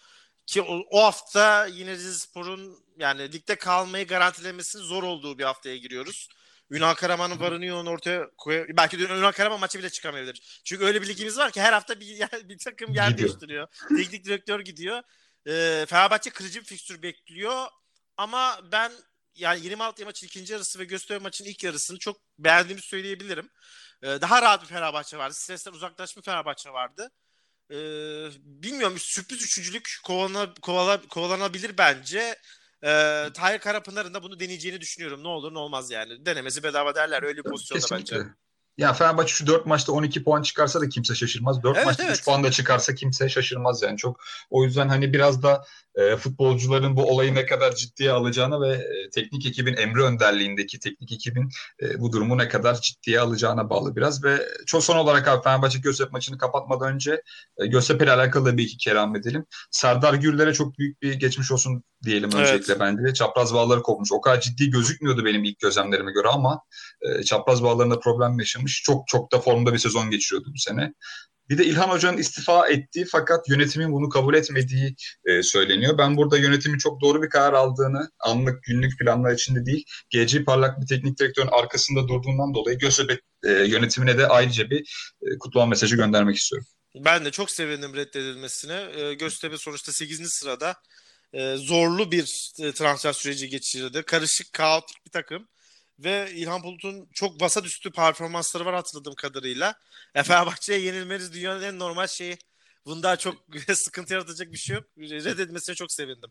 [0.47, 5.77] Ki o, o hafta yine Rize Spor'un yani ligde kalmayı garantilemesinin zor olduğu bir haftaya
[5.77, 6.29] giriyoruz.
[6.71, 10.61] Ünal Karaman'ın varını yoğunu ortaya koy belki de Ünal Karaman maçı bile çıkamayabilir.
[10.65, 13.29] Çünkü öyle bir ligimiz var ki her hafta bir, bir takım yer gidiyor.
[13.29, 13.69] değiştiriyor.
[13.97, 15.03] Teknik direktör gidiyor.
[15.47, 17.67] Ee, Fenerbahçe kırıcı bir fikstür bekliyor.
[18.17, 18.93] Ama ben
[19.35, 23.51] yani 26 maçın ikinci yarısı ve Göztepe maçının ilk yarısını çok beğendiğimi söyleyebilirim.
[24.03, 25.35] Ee, daha rahat bir Fenerbahçe vardı.
[25.35, 27.11] Stresten uzaklaşmış bir Fenerbahçe vardı.
[27.71, 27.75] Ee,
[28.43, 32.39] bilmiyorum sürpriz üçüncülük kovalana, kovala, kovalanabilir bence.
[32.83, 32.89] E,
[33.35, 35.23] Tahir Karapınar'ın da bunu deneyeceğini düşünüyorum.
[35.23, 36.27] Ne olur ne olmaz yani.
[36.27, 38.17] Denemesi bedava derler öyle bir pozisyonda Kesinlikle.
[38.17, 38.29] bence.
[38.79, 41.63] Ya Fenerbahçe şu 4 maçta 12 puan çıkarsa da kimse şaşırmaz.
[41.63, 42.17] 4 evet, maçta evet.
[42.17, 43.97] 3 puan da çıkarsa kimse şaşırmaz yani.
[43.97, 45.65] Çok o yüzden hani biraz da
[45.95, 51.13] e, futbolcuların bu olayı ne kadar ciddiye alacağına ve e, teknik ekibin Emre önderliğindeki teknik
[51.13, 51.51] ekibin
[51.83, 55.79] e, bu durumu ne kadar ciddiye alacağına bağlı biraz ve çok son olarak abi Fenerbahçe
[55.79, 57.23] Göztepe maçını kapatmadan önce
[57.57, 59.47] e, Göztepe ile alakalı da bir iki kelam edelim.
[59.71, 62.49] Serdar Gürler'e çok büyük bir geçmiş olsun diyelim evet.
[62.49, 63.15] öncelikle bence.
[63.15, 64.13] Çapraz bağları kopmuş.
[64.13, 66.61] O kadar ciddi gözükmüyordu benim ilk gözlemlerime göre ama
[67.03, 68.83] e, çapraz bağlarında problem yaşamış.
[68.83, 70.93] Çok çok da formda bir sezon geçiriyordu bu sene.
[71.49, 75.99] Bir de İlhan Hoca'nın istifa ettiği fakat yönetimin bunu kabul etmediği e, söyleniyor.
[75.99, 80.81] Ben burada yönetimin çok doğru bir karar aldığını, anlık günlük planlar içinde değil, GC Parlak
[80.81, 84.81] bir teknik direktörün arkasında durduğundan dolayı Göztepe e, yönetimine de ayrıca bir
[85.23, 86.67] e, kutlama mesajı göndermek istiyorum.
[86.95, 88.87] Ben de çok sevindim reddedilmesine.
[88.97, 90.33] E, Göztepe sonuçta 8.
[90.33, 90.77] sırada
[91.33, 94.03] e, zorlu bir e, transfer süreci geçirdi.
[94.03, 95.49] Karışık, kaotik bir takım.
[95.99, 99.75] Ve İlhan Bulut'un çok basa düştü performansları var hatırladığım kadarıyla.
[100.15, 102.39] E, Fenerbahçe'ye yenilmeniz dünyanın en normal şeyi.
[102.87, 103.35] Bunda çok
[103.75, 104.85] sıkıntı yaratacak bir şey yok.
[104.99, 106.31] Reddetmesine çok sevindim.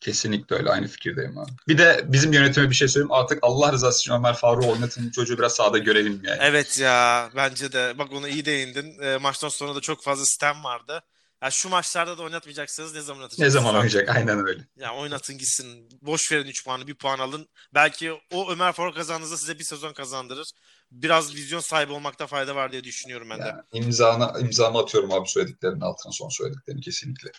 [0.00, 0.70] Kesinlikle öyle.
[0.70, 1.50] Aynı fikirdeyim abi.
[1.68, 3.12] Bir de bizim yönetime bir şey söyleyeyim.
[3.12, 5.10] Artık Allah rızası için Ömer Faruk'u oynatın.
[5.10, 6.38] Çocuğu biraz sahada görelim yani.
[6.40, 7.30] Evet ya.
[7.36, 7.94] Bence de.
[7.98, 8.98] Bak onu iyi değindin.
[9.02, 11.02] E, maçtan sonra da çok fazla sistem vardı.
[11.46, 13.54] Ya şu maçlarda da oynatmayacaksınız ne zaman oynatacaksınız?
[13.54, 14.66] Ne zaman oynayacak aynen öyle.
[14.76, 15.88] Ya oynatın gitsin.
[16.02, 17.48] Boş verin 3 puanı 1 puan alın.
[17.74, 20.50] Belki o Ömer Faruk kazandığınızda size bir sezon kazandırır.
[20.90, 23.44] Biraz vizyon sahibi olmakta fayda var diye düşünüyorum ben de.
[23.44, 27.30] Yani imzana, imzamı atıyorum abi söylediklerinin altına son söylediklerini kesinlikle.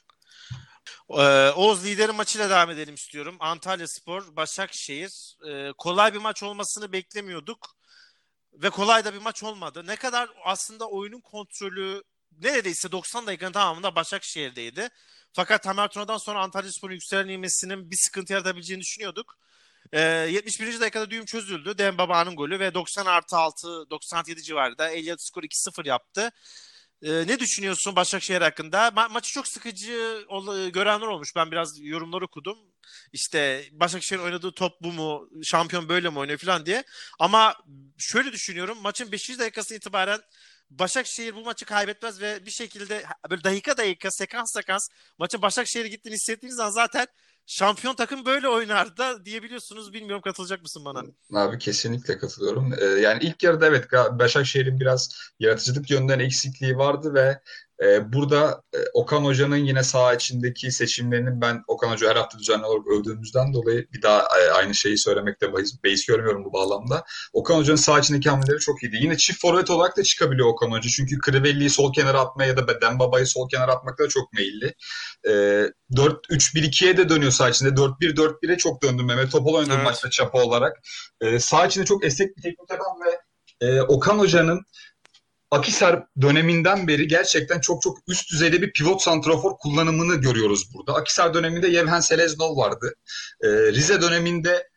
[1.10, 3.36] Ee, Oğuz lideri maçıyla devam edelim istiyorum.
[3.40, 5.38] Antalya Spor, Başakşehir.
[5.50, 7.76] Ee, kolay bir maç olmasını beklemiyorduk.
[8.54, 9.84] Ve kolay da bir maç olmadı.
[9.88, 14.90] Ne kadar aslında oyunun kontrolü neredeyse 90 dakikanın tamamında Başakşehir'deydi.
[15.34, 19.38] Fakat Tamer Tuna'dan sonra Antalya Spor'un yükselen inmesinin bir sıkıntı yaratabileceğini düşünüyorduk.
[19.94, 20.80] E, ee, 71.
[20.80, 21.78] dakikada düğüm çözüldü.
[21.78, 26.32] Dem Baba'nın golü ve 90 artı 6, 97 civarında Elliot skor 2-0 yaptı.
[27.02, 28.88] Ee, ne düşünüyorsun Başakşehir hakkında?
[28.88, 31.36] Ma- maçı çok sıkıcı ol- görenler olmuş.
[31.36, 32.58] Ben biraz yorumlar okudum.
[33.14, 35.30] İşte Başakşehir'in oynadığı top bu mu?
[35.44, 36.84] Şampiyon böyle mi oynuyor falan diye.
[37.20, 37.56] Ama
[37.98, 38.78] şöyle düşünüyorum.
[38.82, 39.40] Maçın 5.
[39.40, 40.20] dakikası itibaren
[40.70, 46.16] Başakşehir bu maçı kaybetmez ve bir şekilde böyle dakika dakika sekans sekans maçın Başakşehir'e gittiğini
[46.16, 47.08] hissettiğiniz zaman zaten
[47.46, 49.94] şampiyon takım böyle oynar da diyebiliyorsunuz.
[49.94, 51.04] Bilmiyorum katılacak mısın bana?
[51.34, 52.74] Abi kesinlikle katılıyorum.
[52.82, 57.42] Ee, yani ilk yarıda evet Başakşehir'in biraz yaratıcılık yönden eksikliği vardı ve
[57.84, 62.66] e, burada e, Okan Hoca'nın yine saha içindeki seçimlerinin ben Okan Hoca her hafta düzenli
[62.66, 67.04] olarak övdüğümüzden dolayı bir daha e, aynı şeyi söylemekte bahis, beis görmüyorum bu bağlamda.
[67.34, 68.98] Okan Hoca'nın saha içindeki hamleleri çok iyiydi.
[69.02, 70.90] Yine çift forvet olarak da çıkabiliyor Okan Hoca.
[70.90, 74.74] Çünkü Crivelli'yi sol kenara atmaya ya da Dembaba'yı sol kenara atmakta da çok meyilli.
[75.28, 75.32] E,
[75.92, 77.70] 4-3-1-2'ye de dönüyor saha içinde.
[77.70, 79.86] 4-1-4-1'e çok döndü Mehmet Topal oynadı Evet.
[79.86, 80.78] maçta çapa olarak.
[81.22, 83.20] E, saha içinde çok esnek bir teknik adam ve
[83.62, 84.66] e, Okan Hoca'nın
[85.52, 90.94] Akisar döneminden beri gerçekten çok çok üst düzeyde bir pivot santrafor kullanımını görüyoruz burada.
[90.94, 92.94] Akisar döneminde Yevhen Seleznov vardı.
[93.44, 94.70] Ee, Rize döneminde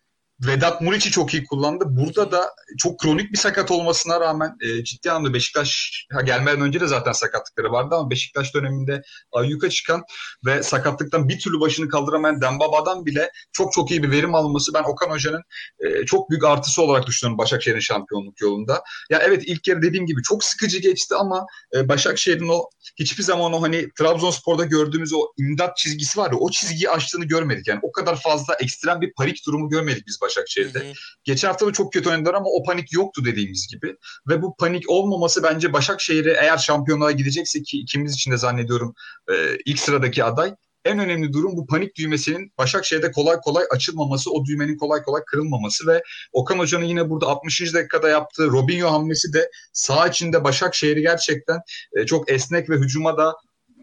[0.47, 1.85] Vedat Muriç'i çok iyi kullandı.
[1.89, 6.87] Burada da çok kronik bir sakat olmasına rağmen e, ciddi anlamda Beşiktaş gelmeden önce de
[6.87, 10.03] zaten sakatlıkları vardı ama Beşiktaş döneminde ayyuka çıkan
[10.47, 14.83] ve sakatlıktan bir türlü başını kaldıramayan Dembaba'dan bile çok çok iyi bir verim alınması ben
[14.83, 15.43] Okan Hoca'nın
[15.81, 18.83] e, çok büyük artısı olarak düşünüyorum Başakşehir'in şampiyonluk yolunda.
[19.11, 23.53] Ya evet ilk yarı dediğim gibi çok sıkıcı geçti ama e, Başakşehir'in o hiçbir zaman
[23.53, 27.69] o hani Trabzonspor'da gördüğümüz o imdat çizgisi var ya o çizgiyi aştığını görmedik.
[27.69, 30.30] Yani o kadar fazla ekstrem bir panik durumu görmedik biz Başakşehir'de.
[30.79, 30.93] Hı hı.
[31.25, 33.97] Geçen hafta da çok kötü oynadılar ama o panik yoktu dediğimiz gibi.
[34.29, 38.95] Ve bu panik olmaması bence Başakşehir'e eğer şampiyonluğa gidecekse ki ikimiz için de zannediyorum
[39.33, 44.45] e, ilk sıradaki aday en önemli durum bu panik düğmesinin Başakşehir'de kolay kolay açılmaması, o
[44.45, 47.75] düğmenin kolay kolay kırılmaması ve Okan Hoca'nın yine burada 60.
[47.75, 51.61] dakikada yaptığı Robinho hamlesi de sağ içinde Başakşehir'i gerçekten
[51.97, 53.37] e, çok esnek ve hücuma da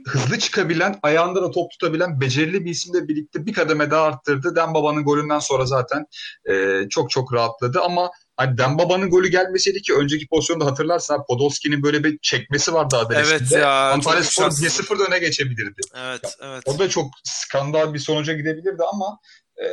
[0.08, 4.56] hızlı çıkabilen, ayağında da top tutabilen becerili bir isimle birlikte bir kademe daha arttırdı.
[4.56, 6.06] Dembaba'nın golünden sonra zaten
[6.50, 12.04] e, çok çok rahatladı ama hani Dembaba'nın golü gelmeseydi ki önceki pozisyonda hatırlarsan Podolski'nin böyle
[12.04, 13.38] bir çekmesi vardı Adres'inde.
[13.38, 14.64] Evet ya, Antalya Spor şanssız.
[14.64, 15.82] 1-0 da öne geçebilirdi.
[15.96, 16.64] Evet, evet.
[16.66, 19.20] O da çok skandal bir sonuca gidebilirdi ama
[19.58, 19.68] e,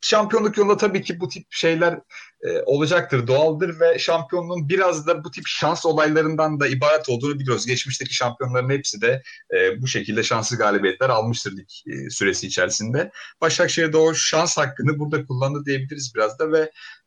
[0.00, 2.00] şampiyonluk yolunda tabii ki bu tip şeyler
[2.42, 7.66] e, olacaktır, doğaldır ve şampiyonluğun biraz da bu tip şans olaylarından da ibaret olduğunu biliyoruz.
[7.66, 9.22] Geçmişteki şampiyonların hepsi de
[9.54, 13.10] e, bu şekilde şanslı galibiyetler almıştır lig e, süresi içerisinde.
[13.40, 16.60] Başakşehir de o şans hakkını burada kullandı diyebiliriz biraz da ve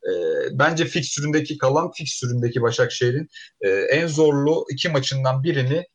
[0.04, 0.12] e,
[0.52, 3.28] bence fikstüründeki kalan fikstüründeki Başakşehir'in
[3.60, 5.86] e, en zorlu iki maçından birini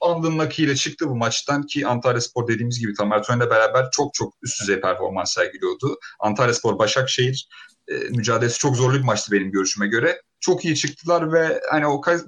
[0.00, 4.14] Andın Naki ile çıktı bu maçtan ki Antalya Spor dediğimiz gibi Tamer Tören'le beraber çok
[4.14, 5.98] çok üst düzey performans sergiliyordu.
[6.20, 7.48] Antalya Spor Başakşehir
[7.88, 10.22] e, mücadelesi çok zorlu bir maçtı benim görüşüme göre.
[10.40, 12.20] Çok iyi çıktılar ve hani o Kay-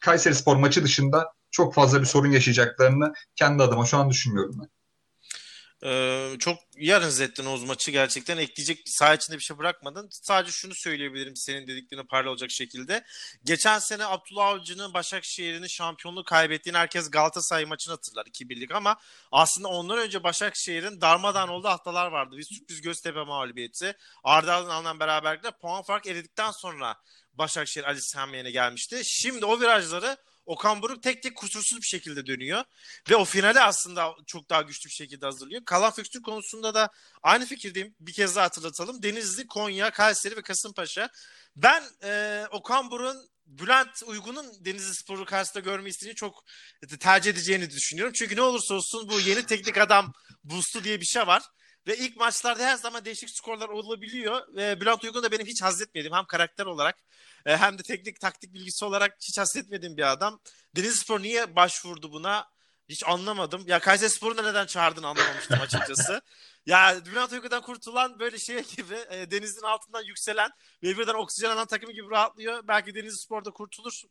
[0.00, 4.68] Kayseri Spor maçı dışında çok fazla bir sorun yaşayacaklarını kendi adıma şu an düşünmüyorum ben.
[5.84, 8.38] Ee, çok iyi analiz ettin Oğuz maçı gerçekten.
[8.38, 10.08] Ekleyecek saha içinde bir şey bırakmadın.
[10.10, 13.04] Sadece şunu söyleyebilirim senin dediklerine paralel olacak şekilde.
[13.44, 18.96] Geçen sene Abdullah Avcı'nın Başakşehir'in şampiyonluğu kaybettiğini herkes Galatasaray maçını hatırlar 2-1'lik ama
[19.32, 22.36] aslında ondan önce Başakşehir'in darmadağın olduğu haftalar vardı.
[22.36, 23.96] Bir sürpriz Göztepe mağlubiyeti.
[24.24, 26.96] Arda'dan alınan beraberlikle puan fark eridikten sonra
[27.32, 29.00] Başakşehir Ali Sami Yen'e gelmişti.
[29.04, 32.64] Şimdi o virajları Okan Buruk tek tek kusursuz bir şekilde dönüyor.
[33.10, 35.64] Ve o finale aslında çok daha güçlü bir şekilde hazırlıyor.
[35.64, 36.88] Kalan fikstür konusunda da
[37.22, 37.94] aynı fikirdeyim.
[38.00, 39.02] Bir kez daha hatırlatalım.
[39.02, 41.08] Denizli, Konya, Kayseri ve Kasımpaşa.
[41.56, 46.44] Ben e, Okan Buruk'un Bülent Uygun'un Denizli Spor'u karşısında görme isteğini çok
[47.00, 48.12] tercih edeceğini düşünüyorum.
[48.12, 50.12] Çünkü ne olursa olsun bu yeni teknik adam
[50.44, 51.42] boost'u diye bir şey var.
[51.86, 54.56] Ve ilk maçlarda her zaman değişik skorlar olabiliyor.
[54.56, 56.96] Ve Bülent Uygun da benim hiç haz etmediğim hem karakter olarak
[57.46, 60.40] e, hem de teknik taktik bilgisi olarak hiç haz etmediğim bir adam.
[60.76, 62.54] Denizli Spor niye başvurdu buna?
[62.88, 63.64] Hiç anlamadım.
[63.66, 66.22] Ya Kayseri Spor'u da neden çağırdığını anlamamıştım açıkçası.
[66.66, 70.50] ya Bülent Uygun'dan kurtulan böyle şey gibi e, denizin altından yükselen
[70.82, 72.68] ve birden oksijen alan takımı gibi rahatlıyor.
[72.68, 74.02] Belki Denizli Spor'da kurtulur.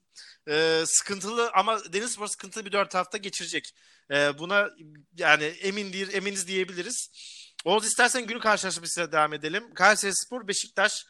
[0.50, 3.76] E, sıkıntılı ama Denizli Spor sıkıntılı bir dört hafta geçirecek.
[4.12, 4.70] E, buna
[5.18, 7.10] yani emin değil, eminiz diyebiliriz.
[7.64, 9.74] Oğuz istersen günü karşılaşmasıyla devam edelim.
[9.74, 11.06] Kayseri Spor, Beşiktaş.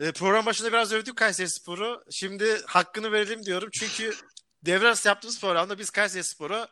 [0.00, 2.04] E, program başında biraz övdük Kayseri Spor'u.
[2.10, 3.68] Şimdi hakkını verelim diyorum.
[3.72, 4.14] Çünkü
[4.62, 6.68] devre arası yaptığımız programda biz Kayseri Spor'u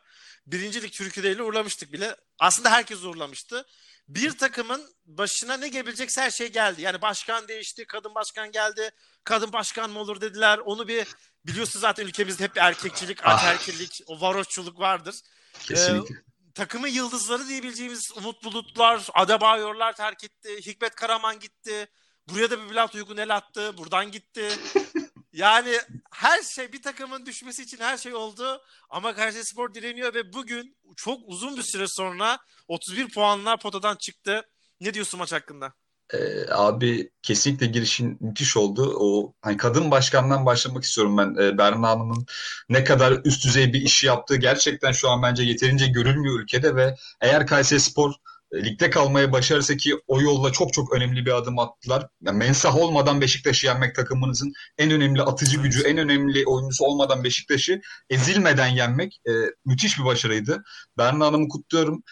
[0.47, 2.15] birincilik Türkiye'de ile uğurlamıştık bile.
[2.39, 3.65] Aslında herkes uğurlamıştı.
[4.07, 6.81] Bir takımın başına ne gelebilecekse her şey geldi.
[6.81, 8.91] Yani başkan değişti, kadın başkan geldi.
[9.23, 10.57] Kadın başkan mı olur dediler.
[10.57, 11.07] Onu bir
[11.45, 13.33] biliyorsunuz zaten ülkemizde hep erkekçilik, Ah.
[13.33, 15.15] ataerkillik, o varoşçuluk vardır.
[15.59, 16.15] Kesinlikle.
[16.53, 20.57] Takımın yıldızları diyebileceğimiz Umut Bulutlar, Adebayorlar terk etti.
[20.65, 21.87] Hikmet Karaman gitti.
[22.29, 23.77] Buraya da bir Bülent Uygun el attı.
[23.77, 24.49] Buradan gitti.
[25.33, 25.79] Yani
[26.11, 31.19] her şey bir takımın düşmesi için her şey oldu ama Kayserispor direniyor ve bugün çok
[31.25, 34.49] uzun bir süre sonra 31 puanla potadan çıktı.
[34.79, 35.73] Ne diyorsun maç hakkında?
[36.13, 38.95] Ee, abi kesinlikle girişin müthiş oldu.
[38.99, 41.35] O hani kadın başkandan başlamak istiyorum ben.
[41.43, 42.25] Ee, Berna Hanım'ın
[42.69, 46.95] ne kadar üst düzey bir işi yaptığı gerçekten şu an bence yeterince görülmüyor ülkede ve
[47.21, 48.11] eğer Kayserispor
[48.53, 52.07] e, ligde kalmaya başarırsa ki o yolla çok çok önemli bir adım attılar.
[52.21, 57.81] Yani mensah olmadan Beşiktaş'ı yenmek takımınızın en önemli atıcı gücü, en önemli oyuncusu olmadan Beşiktaş'ı
[58.09, 59.31] ezilmeden yenmek e,
[59.65, 60.63] müthiş bir başarıydı.
[60.97, 62.03] Berna Hanım'ı kutluyorum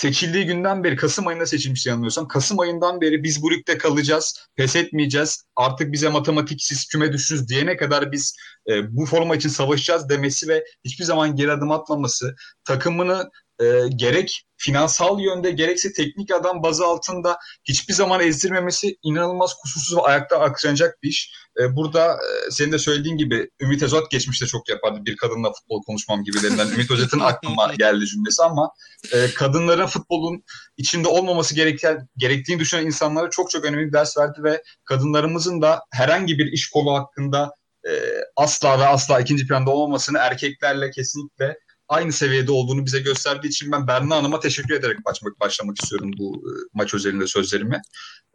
[0.00, 4.76] seçildiği günden beri Kasım ayında seçilmiş yanılmıyorsam Kasım ayından beri biz bu ligde kalacağız, pes
[4.76, 5.44] etmeyeceğiz.
[5.56, 8.36] Artık bize matematiksiz küme düşürüz diyene kadar biz
[8.70, 14.44] e, bu forma için savaşacağız demesi ve hiçbir zaman geri adım atmaması, takımını e, gerek
[14.56, 21.02] finansal yönde gerekse teknik adam bazı altında hiçbir zaman ezdirmemesi inanılmaz kusursuz ve ayakta alkışlanacak
[21.02, 21.32] bir iş.
[21.60, 25.82] E, burada e, senin de söylediğin gibi Ümit Özat geçmişte çok yapardı bir kadınla futbol
[25.82, 26.68] konuşmam gibilerinden.
[26.68, 28.70] Ümit Özat'ın aklıma geldi cümlesi ama
[29.12, 30.44] e, kadınların futbolun
[30.76, 35.82] içinde olmaması gereken gerektiğini düşünen insanlara çok çok önemli bir ders verdi ve kadınlarımızın da
[35.92, 37.50] herhangi bir iş kolu hakkında
[37.88, 37.92] e,
[38.36, 41.56] asla ve asla ikinci planda olmamasını erkeklerle kesinlikle
[41.90, 46.36] aynı seviyede olduğunu bize gösterdiği için ben Berna Hanım'a teşekkür ederek başlamak, başlamak istiyorum bu
[46.36, 47.82] e, maç özelinde sözlerimi.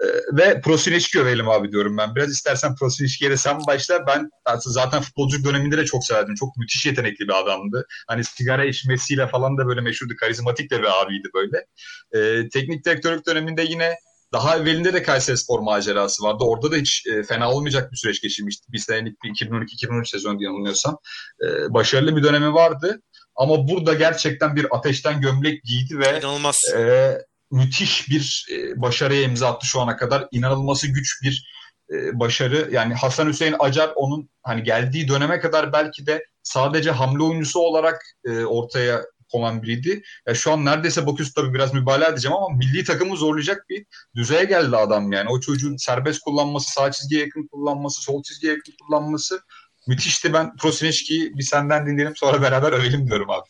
[0.01, 0.05] E,
[0.37, 2.15] ve Prosineşki övelim abi diyorum ben.
[2.15, 4.07] Biraz istersen Prosineşki'ye sen başla.
[4.07, 6.35] Ben zaten futbolculuk döneminde de çok severdim.
[6.35, 7.85] Çok müthiş yetenekli bir adamdı.
[8.07, 10.13] Hani sigara içmesiyle falan da böyle meşhurdu.
[10.19, 11.65] Karizmatik de bir abiydi böyle.
[12.11, 13.95] E, teknik direktörlük döneminde yine
[14.33, 16.43] daha evvelinde de Kayseri Spor macerası vardı.
[16.43, 18.71] Orada da hiç e, fena olmayacak bir süreç geçirmişti.
[18.71, 20.97] Bir senelik bir 2012-2013 sezonu yanılmıyorsam.
[21.45, 23.01] E, başarılı bir dönemi vardı.
[23.35, 26.57] Ama burada gerçekten bir ateşten gömlek giydi ve İnanılmaz.
[26.75, 27.17] e,
[27.51, 30.27] müthiş bir e, başarıya imza attı şu ana kadar.
[30.31, 31.55] İnanılması güç bir
[31.91, 32.69] e, başarı.
[32.71, 38.01] Yani Hasan Hüseyin Acar onun hani geldiği döneme kadar belki de sadece hamle oyuncusu olarak
[38.25, 40.03] e, ortaya konan biriydi.
[40.27, 44.43] Ya şu an neredeyse bakıyorsun tabii biraz mübalağa edeceğim ama milli takımı zorlayacak bir düzeye
[44.43, 45.29] geldi adam yani.
[45.29, 49.41] O çocuğun serbest kullanması, sağ çizgiye yakın kullanması, sol çizgiye yakın kullanması
[49.87, 50.33] müthişti.
[50.33, 53.49] Ben Prosineşki'yi bir senden dinleyelim sonra beraber övelim diyorum abi.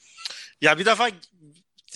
[0.61, 1.09] Ya bir defa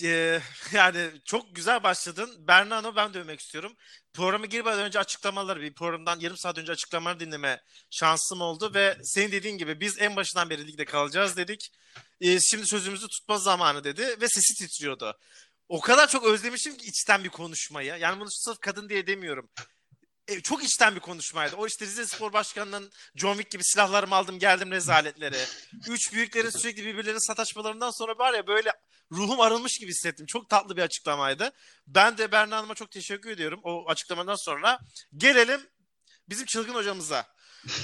[0.02, 0.40] e,
[0.72, 2.46] yani çok güzel başladın.
[2.48, 3.72] Berna'nı ben dövmek istiyorum.
[4.14, 9.32] Programı girmeden önce açıklamaları, bir programdan yarım saat önce açıklamaları dinleme şansım oldu ve senin
[9.32, 11.72] dediğin gibi biz en başından beri ligde kalacağız dedik.
[12.20, 15.18] E, şimdi sözümüzü tutma zamanı dedi ve sesi titriyordu.
[15.68, 17.96] O kadar çok özlemişim ki içten bir konuşmayı.
[18.00, 19.50] Yani bunu sırf kadın diye demiyorum
[20.28, 21.56] e, çok içten bir konuşmaydı.
[21.56, 25.46] O işte Rize Spor Başkanı'nın John Wick gibi silahlarımı aldım geldim rezaletlere.
[25.88, 28.72] Üç büyüklerin sürekli birbirlerinin sataşmalarından sonra var ya böyle
[29.12, 30.26] ruhum arınmış gibi hissettim.
[30.26, 31.52] Çok tatlı bir açıklamaydı.
[31.86, 34.80] Ben de Berna Hanım'a çok teşekkür ediyorum o açıklamadan sonra.
[35.16, 35.60] Gelelim
[36.28, 37.26] bizim çılgın hocamıza.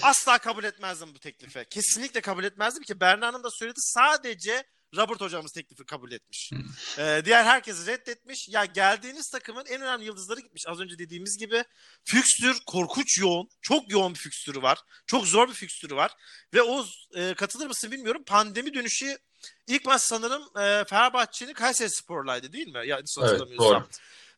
[0.03, 1.65] Asla kabul etmezdim bu teklife.
[1.65, 3.81] Kesinlikle kabul etmezdim ki Berna Hanım da söyledi.
[3.81, 4.65] Sadece
[4.97, 6.51] Robert hocamız teklifi kabul etmiş.
[6.99, 8.49] Ee, diğer herkesi reddetmiş.
[8.49, 10.67] Ya geldiğiniz takımın en önemli yıldızları gitmiş.
[10.69, 11.65] Az önce dediğimiz gibi
[12.05, 13.49] fikstür korkunç yoğun.
[13.63, 14.79] Çok yoğun bir fikstürü var.
[15.07, 16.13] Çok zor bir fikstürü var.
[16.55, 18.23] Ve o e, katılır mısın bilmiyorum.
[18.27, 19.19] Pandemi dönüşü
[19.67, 22.89] ilk maç sanırım e, Fenerbahçe'nin Kayseri Spor'laydı değil mi?
[22.89, 23.89] Ya, evet, doğru.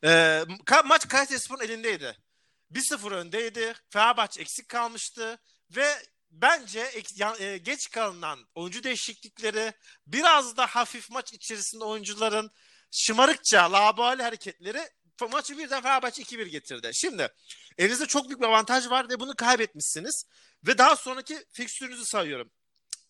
[0.04, 0.42] E,
[0.84, 2.16] maç Kayseri Spor'un elindeydi.
[2.72, 3.74] 1-0 öndeydi.
[3.90, 5.38] Fenerbahçe eksik kalmıştı
[5.70, 5.94] ve
[6.30, 6.90] bence
[7.38, 9.72] e, geç kalınan oyuncu değişiklikleri
[10.06, 12.50] biraz da hafif maç içerisinde oyuncuların
[12.90, 14.80] şımarıkça labali hareketleri
[15.26, 16.90] maçı birden Fenerbahçe 2-1 getirdi.
[16.94, 17.28] Şimdi
[17.78, 20.24] elinizde çok büyük bir avantaj var ve bunu kaybetmişsiniz.
[20.66, 22.50] Ve daha sonraki fikstürünüzü sayıyorum.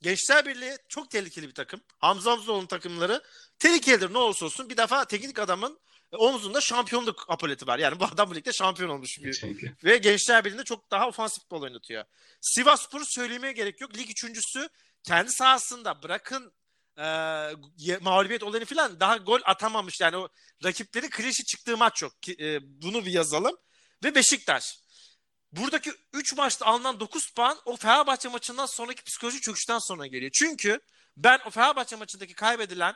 [0.02, 1.81] Gençler Birliği çok tehlikeli bir takım.
[1.98, 3.22] Hamza Hamzoğlu'nun takımları
[3.59, 4.70] tehlikelidir ne olursa olsun.
[4.70, 5.81] Bir defa teknik adamın
[6.12, 7.79] omzunda şampiyonluk apoleti var.
[7.79, 9.33] Yani bu adam bu ligde şampiyon olmuş bir.
[9.33, 9.77] Çünkü.
[9.85, 12.05] Ve Gençler Birliği'nde çok daha ofansif futbol oynatıyor.
[12.40, 13.97] Sivas Spor'u söylemeye gerek yok.
[13.97, 14.68] Lig üçüncüsü
[15.03, 16.53] kendi sahasında bırakın
[16.99, 20.01] e, mağlubiyet olanı falan daha gol atamamış.
[20.01, 20.29] Yani o
[20.64, 22.12] rakipleri klişi çıktığı maç yok.
[22.40, 23.57] E, bunu bir yazalım.
[24.05, 24.79] Ve Beşiktaş.
[25.53, 30.31] Buradaki 3 maçta alınan 9 puan o Fenerbahçe maçından sonraki psikoloji çöküşten sonra geliyor.
[30.35, 30.81] Çünkü
[31.16, 32.94] ben o Fenerbahçe maçındaki kaybedilen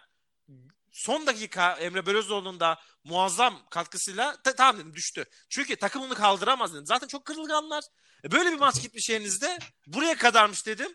[0.92, 5.24] son dakika Emre Belözoğlu'nun da muazzam katkısıyla ta- tamam dedim düştü.
[5.48, 6.87] Çünkü takımını kaldıramaz dedim.
[6.87, 7.85] Zaten çok kırılganlar.
[8.24, 9.59] E böyle bir maç gitmiş elinizde.
[9.87, 10.94] Buraya kadarmış dedim.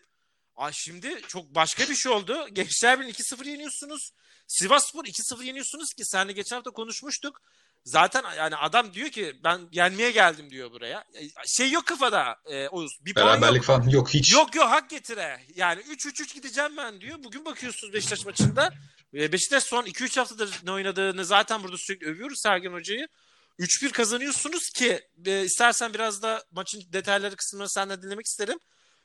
[0.55, 2.47] Ay şimdi çok başka bir şey oldu.
[2.53, 4.11] Gençler Birliği 2-0 yeniyorsunuz.
[4.47, 7.41] Sivasspor 2-0 yeniyorsunuz ki seninle geçen hafta konuşmuştuk.
[7.85, 10.99] Zaten yani adam diyor ki ben yenmeye geldim diyor buraya.
[11.13, 12.91] E, şey yok kafada e, Oğuz.
[13.01, 13.65] Bir Beraberlik yok.
[13.65, 14.33] falan yok hiç.
[14.33, 15.41] Yok yok hak getire.
[15.55, 17.23] Yani 3-3-3 gideceğim ben diyor.
[17.23, 18.73] Bugün bakıyorsunuz Beşiktaş maçında.
[19.13, 23.07] Beşiktaş son 2-3 haftadır ne oynadığını zaten burada sürekli övüyoruz Sergen Hoca'yı.
[23.59, 28.59] 3-1 kazanıyorsunuz ki e, istersen biraz da maçın detayları kısmını senden dinlemek isterim.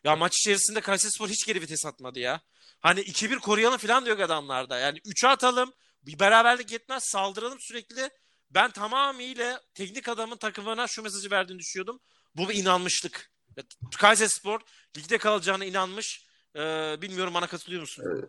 [0.05, 2.41] Ya maç içerisinde Kayserispor hiç geri vites atmadı ya.
[2.81, 4.79] Hani 2-1 koruyalım falan diyor adamlarda.
[4.79, 5.73] Yani 3'e atalım.
[6.03, 7.05] Bir beraberlik yetmez.
[7.05, 8.11] Saldıralım sürekli.
[8.51, 12.01] Ben tamamıyla teknik adamın takımına şu mesajı verdiğini düşünüyordum.
[12.37, 13.31] Bu bir inanmışlık.
[13.99, 14.61] Kayserispor
[14.97, 16.27] ligde kalacağına inanmış.
[16.57, 18.29] Ee, bilmiyorum bana katılıyor musun?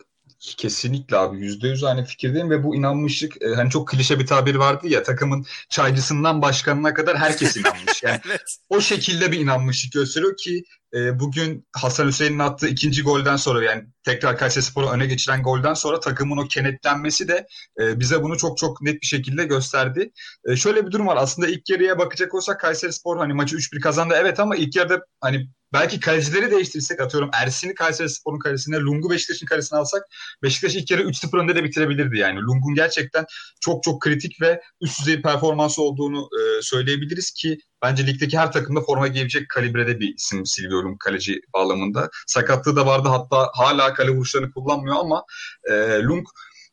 [0.57, 4.55] Kesinlikle abi yüzde yüz aynı fikirdeyim ve bu inanmışlık e, hani çok klişe bir tabir
[4.55, 8.03] vardı ya takımın çaycısından başkanına kadar herkes inanmış.
[8.03, 8.57] Yani evet.
[8.69, 13.83] o şekilde bir inanmışlık gösteriyor ki e, bugün Hasan Hüseyin'in attığı ikinci golden sonra yani
[14.03, 17.47] tekrar Kayserispor'u öne geçiren golden sonra takımın o kenetlenmesi de
[17.81, 20.11] e, bize bunu çok çok net bir şekilde gösterdi.
[20.45, 24.13] E, şöyle bir durum var aslında ilk yarıya bakacak olsak Kayserispor hani maçı 3-1 kazandı
[24.17, 29.79] evet ama ilk yarıda hani belki kalecileri değiştirsek atıyorum Ersin'i Kayserispor'un kalesine, Lung'u Beşiktaş'ın kalesine
[29.79, 30.03] alsak
[30.43, 32.39] Beşiktaş ilk yarı 3-0 önde de bitirebilirdi yani.
[32.39, 33.25] Lung'un gerçekten
[33.61, 36.29] çok çok kritik ve üst düzey performansı olduğunu
[36.61, 42.09] söyleyebiliriz ki bence ligdeki her takımda forma giyebilecek kalibrede bir isim Silvio Lung kaleci bağlamında.
[42.27, 45.23] Sakatlığı da vardı hatta hala kale vuruşlarını kullanmıyor ama
[45.69, 46.27] e, Lung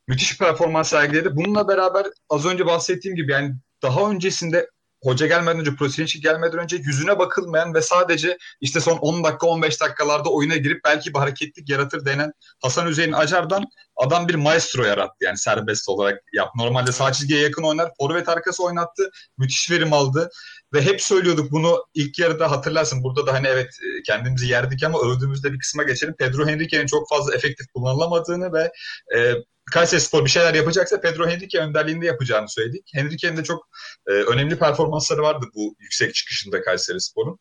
[0.08, 1.36] müthiş performans sergiledi.
[1.36, 4.70] Bununla beraber az önce bahsettiğim gibi yani daha öncesinde
[5.02, 9.80] hoca gelmeden önce, Prosinci gelmeden önce yüzüne bakılmayan ve sadece işte son 10 dakika 15
[9.80, 13.64] dakikalarda oyuna girip belki bir hareketlik yaratır denen Hasan Hüseyin Acar'dan
[14.00, 16.48] adam bir maestro yarattı yani serbest olarak yap.
[16.56, 20.30] Normalde sağ çizgiye yakın oynar, forvet arkası oynattı, müthiş verim aldı
[20.74, 23.02] ve hep söylüyorduk bunu ilk yarıda hatırlarsın.
[23.02, 26.14] Burada da hani evet e, kendimizi yerdik ama övdüğümüzde bir kısma geçelim.
[26.18, 28.72] Pedro Henrique'nin çok fazla efektif kullanılamadığını ve
[29.16, 29.34] e,
[29.72, 32.90] Kayseri Spor bir şeyler yapacaksa Pedro Henrique önderliğinde yapacağını söyledik.
[32.94, 33.68] Henrique'nin de çok
[34.06, 37.38] e, önemli performansları vardı bu yüksek çıkışında Kayseri Spor'un.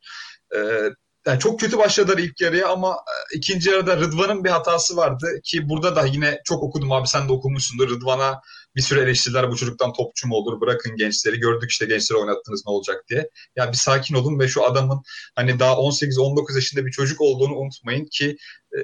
[0.55, 0.59] E,
[1.27, 5.69] yani çok kötü başladılar ilk yarıya ama e, ikinci yarıda Rıdvan'ın bir hatası vardı ki
[5.69, 7.89] burada da yine çok okudum abi sen de okumuşsundur.
[7.89, 8.41] Rıdvan'a
[8.75, 12.71] bir sürü eleştiriler bu çocuktan topçu mu olur bırakın gençleri gördük işte gençleri oynattınız ne
[12.71, 13.29] olacak diye.
[13.55, 15.01] Ya bir sakin olun ve şu adamın
[15.35, 18.37] hani daha 18-19 yaşında bir çocuk olduğunu unutmayın ki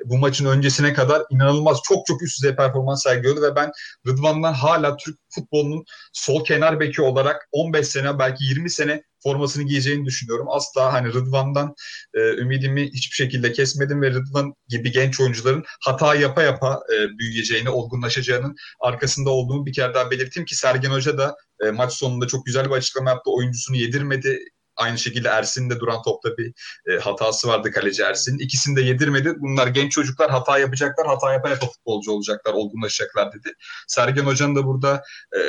[0.06, 3.72] bu maçın öncesine kadar inanılmaz çok çok üst düzey performans sergiliyordu ve ben
[4.08, 10.06] Rıdvan'dan hala Türk futbolunun sol kenar beki olarak 15 sene belki 20 sene formasını giyeceğini
[10.06, 10.48] düşünüyorum.
[10.50, 11.76] Asla hani Rıdvan'dan
[12.14, 17.70] e, ümidimi hiçbir şekilde kesmedim ve Rıdvan gibi genç oyuncuların hata yapa yapa e, büyüyeceğini,
[17.70, 22.46] olgunlaşacağının arkasında olduğumu bir kere daha belirteyim ki Sergen Hoca da e, maç sonunda çok
[22.46, 23.32] güzel bir açıklama yaptı.
[23.32, 24.40] Oyuncusunu yedirmedi.
[24.78, 26.54] Aynı şekilde Ersin'in de duran topta bir
[26.88, 28.40] e, hatası vardı kaleci Ersin.
[28.40, 29.34] İkisini de yedirmedi.
[29.38, 31.08] Bunlar genç çocuklar hata yapacaklar.
[31.08, 33.54] Hata yapa yapa futbolcu olacaklar, olgunlaşacaklar dedi.
[33.88, 35.04] Sergen Hoca'nın da burada
[35.38, 35.40] e,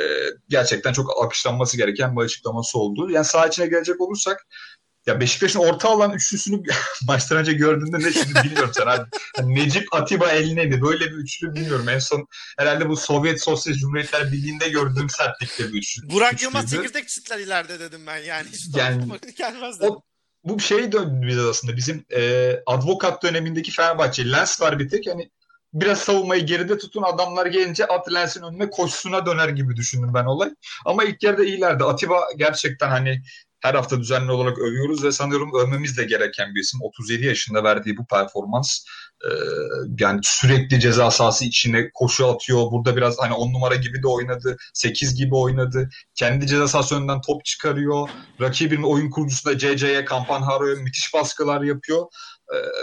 [0.49, 3.09] gerçekten çok alkışlanması gereken bir açıklaması oldu.
[3.09, 4.47] Yani saha içine gelecek olursak
[5.07, 6.63] ya Beşiktaş'ın orta alan üçlüsünü
[7.01, 9.09] baştan önce gördüğümde ne şimdi bilmiyorum sen abi.
[9.37, 11.89] Yani Necip Atiba Elneni böyle bir üçlü bilmiyorum.
[11.89, 12.27] En son
[12.59, 16.09] herhalde bu Sovyet Sosyalist Cumhuriyetler Birliği'nde gördüğüm sertlikte bir üçlü.
[16.09, 18.47] Burak Yılmaz çekirdek çitler ileride dedim ben yani.
[18.51, 19.05] Hiç yani,
[19.37, 19.91] gelmez dedim.
[19.91, 20.01] O,
[20.43, 24.31] bu şey döndü biz aslında bizim e, advokat dönemindeki Fenerbahçe.
[24.31, 25.29] Lens var bir tek hani
[25.73, 30.49] biraz savunmayı geride tutun adamlar gelince at Lens'in önüne koşusuna döner gibi düşündüm ben olay.
[30.85, 31.83] Ama ilk yarıda iyilerdi.
[31.83, 33.21] Atiba gerçekten hani
[33.61, 36.79] her hafta düzenli olarak övüyoruz ve sanıyorum övmemiz de gereken bir isim.
[36.81, 38.79] 37 yaşında verdiği bu performans
[39.23, 39.29] e,
[39.99, 42.71] yani sürekli ceza sahası içine koşu atıyor.
[42.71, 44.57] Burada biraz hani 10 numara gibi de oynadı.
[44.73, 45.89] 8 gibi oynadı.
[46.15, 48.09] Kendi ceza sahası önünden top çıkarıyor.
[48.41, 52.05] Rakibin oyun kurucusunda CC'ye Kampanharo'ya müthiş baskılar yapıyor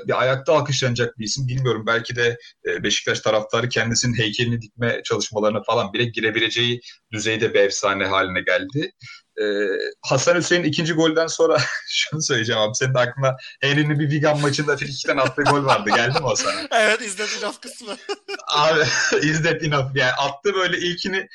[0.06, 1.48] bir ayakta alkışlanacak bir isim.
[1.48, 6.80] Bilmiyorum belki de Beşiktaş taraftarı kendisinin heykelini dikme çalışmalarına falan bile girebileceği
[7.12, 8.92] düzeyde bir efsane haline geldi.
[9.42, 9.44] Ee,
[10.02, 12.74] Hasan Hüseyin ikinci golden sonra şunu söyleyeceğim abi.
[12.74, 15.90] Senin de aklına Henry'nin bir Wigan maçında frikikten attığı gol vardı.
[15.96, 16.60] Geldi mi o sana?
[16.70, 17.96] evet izledim enough kısmı.
[18.48, 18.80] abi
[19.22, 19.96] izledim enough.
[19.96, 21.28] Yani attı böyle ilkini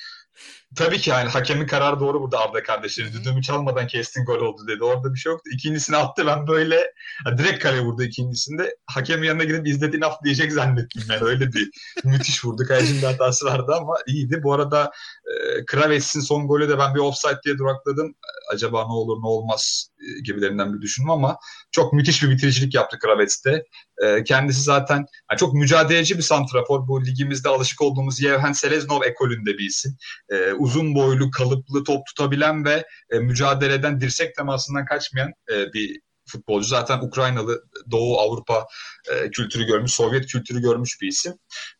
[0.75, 3.13] Tabii ki yani hakemin kararı doğru burada Arda kardeşleri.
[3.13, 4.83] Düdüğümü çalmadan kestin gol oldu dedi.
[4.83, 5.49] Orada bir şey yoktu.
[5.53, 6.93] İkincisini attı ben böyle
[7.37, 8.75] direkt kale vurdu ikincisinde.
[8.85, 11.23] Hakemin yanına gidip izledin af diyecek zannettim ben.
[11.23, 11.69] Öyle bir
[12.03, 12.63] müthiş vurdu.
[12.67, 14.43] Kalecinin hatası vardı ama iyiydi.
[14.43, 14.91] Bu arada
[15.25, 18.15] e, Kravets'in son golü de ben bir offside diye durakladım.
[18.53, 19.88] Acaba ne olur ne olmaz e,
[20.23, 21.37] gibilerinden bir düşündüm ama
[21.71, 23.63] çok müthiş bir bitiricilik yaptı Kravets'te.
[24.03, 26.87] E, kendisi zaten yani çok mücadeleci bir santrafor.
[26.87, 29.97] Bu ligimizde alışık olduğumuz Yevhen Seleznov ekolünde bir isim.
[30.29, 36.67] E, uzun boylu, kalıplı top tutabilen ve e, mücadeleden dirsek temasından kaçmayan e, bir futbolcu.
[36.67, 38.67] Zaten Ukraynalı Doğu Avrupa
[39.11, 41.33] e, kültürü görmüş, Sovyet kültürü görmüş bir isim.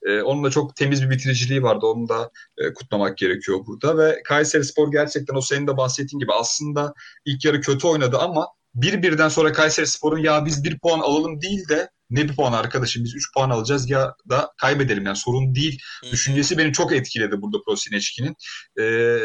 [0.05, 1.85] E, onun da çok temiz bir bitiriciliği vardı.
[1.85, 3.97] Onu da e, kutlamak gerekiyor burada.
[3.97, 6.93] Ve Kayseri Spor gerçekten o senin de bahsettiğin gibi aslında
[7.25, 11.41] ilk yarı kötü oynadı ama bir birden sonra Kayseri Spor'un ya biz bir puan alalım
[11.41, 15.55] değil de ne bir puan arkadaşım biz 3 puan alacağız ya da kaybedelim yani sorun
[15.55, 15.79] değil.
[16.11, 18.35] Düşüncesi beni çok etkiledi burada Prosineçki'nin.
[18.79, 19.19] Ee,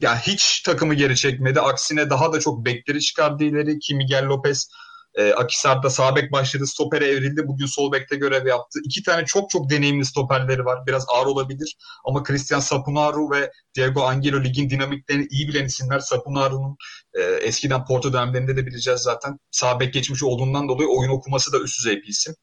[0.00, 1.60] ya hiç takımı geri çekmedi.
[1.60, 4.68] Aksine daha da çok bekleri çıkardı ileri ki Miguel Lopez
[5.16, 6.66] E, Akisar'da sağ bek başladı.
[6.66, 7.48] Stopere evrildi.
[7.48, 8.78] Bugün sol bekte görev yaptı.
[8.84, 10.86] İki tane çok çok deneyimli stoperleri var.
[10.86, 11.76] Biraz ağır olabilir.
[12.04, 15.98] Ama Christian Sapunaru ve Diego Angelo ligin dinamiklerini iyi bilen isimler.
[15.98, 16.76] Sapunaru'nun
[17.14, 19.38] e, eskiden Porto dönemlerinde de bileceğiz zaten.
[19.50, 22.34] Sağ bek geçmişi olduğundan dolayı oyun okuması da üst düzey bir isim.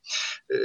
[0.52, 0.56] E,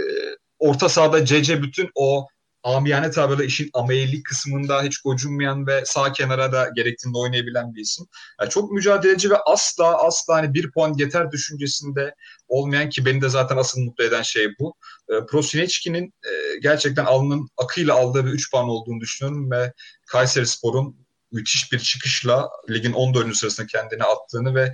[0.59, 2.27] orta sahada CC bütün o
[2.63, 8.07] amiyane tabirle işin amelilik kısmında hiç gocunmayan ve sağ kenara da gerektiğinde oynayabilen bir isim.
[8.41, 12.15] Yani çok mücadeleci ve asla asla hani bir puan yeter düşüncesinde
[12.49, 14.75] olmayan ki beni de zaten asıl mutlu eden şey bu.
[15.09, 19.73] E, Prosineçki'nin e, gerçekten alnının akıyla aldığı bir 3 puan olduğunu düşünüyorum ve
[20.07, 23.37] Kayseri Spor'un müthiş bir çıkışla ligin 14.
[23.37, 24.73] sırasına kendini attığını ve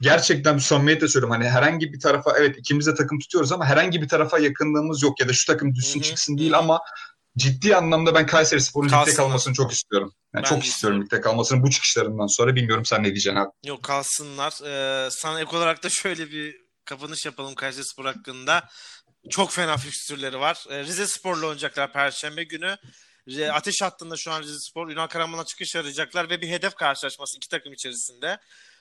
[0.00, 1.36] gerçekten bir samimiyetle söylüyorum.
[1.40, 5.20] Hani herhangi bir tarafa evet ikimiz de takım tutuyoruz ama herhangi bir tarafa yakınlığımız yok
[5.20, 6.08] ya da şu takım düşsün Hı hı.
[6.08, 6.80] çıksın değil ama
[7.36, 10.12] ciddi anlamda ben Kayseri Spor'un ligde kalmasını çok istiyorum.
[10.34, 12.54] Yani Ben çok istiyorum ligde kalmasını bu çıkışlarından sonra.
[12.54, 13.50] Bilmiyorum sen ne diyeceksin abi.
[13.66, 14.52] Yok kalsınlar.
[14.66, 18.68] Ee, sana ek olarak da şöyle bir kapanış yapalım Kayseri Spor hakkında.
[19.30, 20.64] Çok fena fikstürleri var.
[20.70, 22.76] Ee, Rize Spor'la oynayacaklar Perşembe günü.
[23.52, 24.88] Ateş hattında şu an Rize Spor.
[24.88, 28.38] Ünal Karaman'a çıkış arayacaklar ve bir hedef karşılaşması iki takım içerisinde.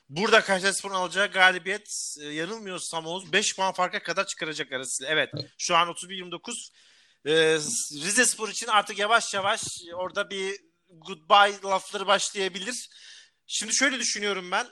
[0.09, 5.13] Burada Kayseri Spor'un alacağı galibiyet e, yanılmıyorsam Oğuz 5 puan farka kadar çıkaracak arasıyla.
[5.13, 6.71] Evet şu an 31-29.
[7.25, 7.53] Ee,
[8.05, 9.61] Rize Spor için artık yavaş yavaş
[9.93, 12.89] orada bir goodbye lafları başlayabilir.
[13.47, 14.67] Şimdi şöyle düşünüyorum ben.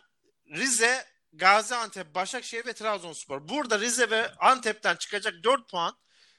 [0.56, 3.48] Rize, Gaziantep, Başakşehir ve Trabzonspor.
[3.50, 5.98] Burada Rize ve Antep'ten çıkacak 4 puan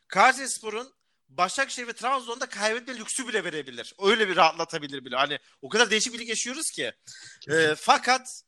[0.08, 0.92] Kayserispor'un
[1.28, 3.94] Başakşehir ve Trabzon'da kaybetme lüksü bile verebilir.
[4.02, 5.16] Öyle bir rahatlatabilir bile.
[5.16, 6.92] Hani o kadar değişik bir lig yaşıyoruz ki.
[7.48, 8.42] Ee, fakat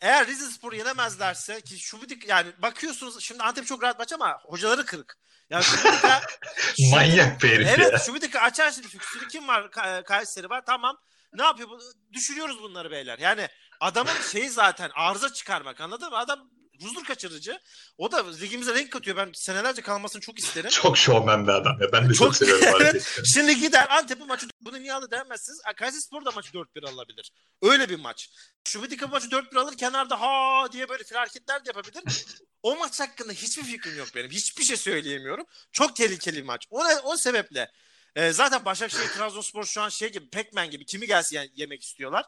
[0.00, 4.12] eğer Rize Spor'u yenemezlerse ki şu bir dik- yani bakıyorsunuz şimdi Antep çok rahat maç
[4.12, 5.14] ama hocaları kırık.
[5.50, 6.22] Yani şu bir dakika-
[6.90, 7.98] Manyak bir herif Evet ya.
[7.98, 9.62] şu bir dakika açar şimdi fikstürü kim var?
[9.64, 10.96] Ka- Kayseri var tamam.
[11.32, 11.68] Ne yapıyor?
[12.12, 13.18] Düşürüyoruz bunları beyler.
[13.18, 13.48] Yani
[13.80, 16.18] adamın şeyi zaten arıza çıkarmak anladın mı?
[16.18, 16.50] Adam
[16.82, 17.60] huzur kaçırıcı.
[17.98, 19.16] O da ligimize renk katıyor.
[19.16, 20.70] Ben senelerce kalmasını çok isterim.
[20.84, 21.92] Çok şovmen bir adam ya.
[21.92, 23.20] Ben de çok, Çok- seviyorum Evet.
[23.34, 25.60] Şimdi gider Antep'in maçı bunu niye alır demezsiniz.
[25.76, 27.32] Kayserispor da maçı 4-1 alabilir.
[27.62, 28.30] Öyle bir maç.
[28.68, 32.24] Şubitika maçı 4-1 alır kenarda ha diye böyle fil hareketler de yapabilir.
[32.62, 34.30] O maç hakkında hiçbir fikrim yok benim.
[34.30, 35.46] Hiçbir şey söyleyemiyorum.
[35.72, 36.66] Çok tehlikeli bir maç.
[36.70, 37.70] O, o sebeple
[38.16, 42.24] e, zaten Başakşehir Trabzonspor şu an şey gibi Pac-Man gibi kimi gelsin yani yemek istiyorlar.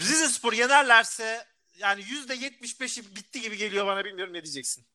[0.00, 1.46] Rize Spor yenerlerse
[1.78, 4.86] yani %75'i bitti gibi geliyor bana bilmiyorum ne diyeceksin.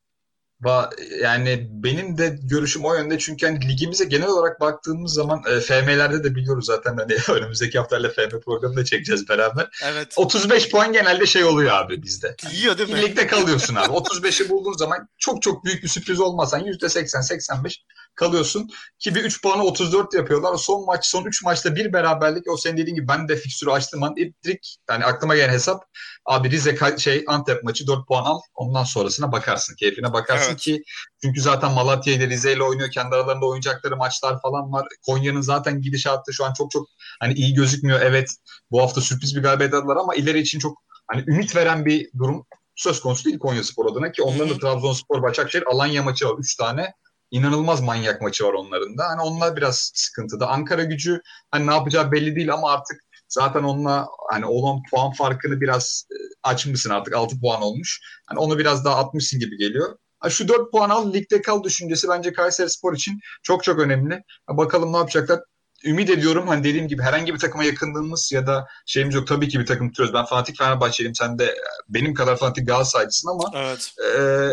[0.61, 0.89] Va-
[1.21, 6.23] Yani benim de görüşüm o yönde çünkü hani ligimize genel olarak baktığımız zaman e, FM'lerde
[6.23, 9.67] de biliyoruz zaten hani önümüzdeki haftalarla FM programı da çekeceğiz beraber.
[9.83, 10.13] Evet.
[10.15, 12.35] 35 puan genelde şey oluyor abi bizde.
[12.51, 13.01] Yiyor değil mi?
[13.01, 13.87] Ligde kalıyorsun abi.
[13.93, 17.77] 35'i bulduğun zaman çok çok büyük bir sürpriz olmasan %80-85
[18.17, 18.69] kalıyorsun.
[18.99, 20.57] Ki bir 3 puanı 34 yapıyorlar.
[20.57, 22.51] Son maç, son 3 maçta bir beraberlik.
[22.51, 25.83] O senin dediğin gibi ben de fikstürü açtım an direkt yani aklıma gelen hesap
[26.25, 28.39] abi Rize şey Antep maçı 4 puan al.
[28.55, 29.75] Ondan sonrasına bakarsın.
[29.75, 30.59] Keyfine bakarsın Evet.
[30.59, 30.83] ki
[31.21, 32.91] çünkü zaten Malatya ile Rize ile oynuyor.
[32.91, 34.87] Kendi aralarında oynayacakları maçlar falan var.
[35.05, 36.87] Konya'nın zaten gidişatı şu an çok çok
[37.19, 38.01] hani iyi gözükmüyor.
[38.01, 38.29] Evet
[38.71, 42.45] bu hafta sürpriz bir galibiyet aldılar ama ileri için çok hani ümit veren bir durum
[42.75, 44.59] söz konusu değil Konya Spor adına ki onların da.
[44.59, 46.93] Trabzonspor, Başakşehir, Alanya maçı var 3 tane.
[47.31, 49.07] İnanılmaz manyak maçı var onların da.
[49.07, 50.47] Hani onlar biraz sıkıntıda.
[50.47, 51.21] Ankara gücü
[51.51, 56.15] hani ne yapacağı belli değil ama artık zaten onunla hani olan puan farkını biraz e,
[56.43, 58.01] açmışsın artık 6 puan olmuş.
[58.25, 59.97] Hani onu biraz daha atmışsın gibi geliyor.
[60.29, 64.23] Şu 4 puan al ligde kal düşüncesi bence Kayseri Spor için çok çok önemli.
[64.49, 65.39] Bakalım ne yapacaklar.
[65.85, 69.27] Ümit ediyorum hani dediğim gibi herhangi bir takıma yakınlığımız ya da şeyimiz yok.
[69.27, 70.13] Tabii ki bir takım tutuyoruz.
[70.13, 71.15] Ben fanatik Fenerbahçeliyim.
[71.15, 71.55] Sen de e,
[71.89, 73.91] benim kadar fanatik Galatasaraylısın ama Evet.
[74.17, 74.49] ee,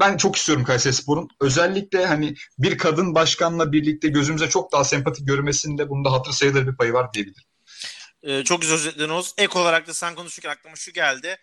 [0.00, 1.28] ben çok istiyorum Kayserispor'un.
[1.40, 6.76] Özellikle hani bir kadın başkanla birlikte gözümüze çok daha sempatik görmesinde bunda hatır sayılır bir
[6.76, 7.44] payı var diyebilirim.
[8.22, 9.34] Ee, çok güzel özetledin Oğuz.
[9.38, 11.38] Ek olarak da sen konuşurken aklıma şu geldi.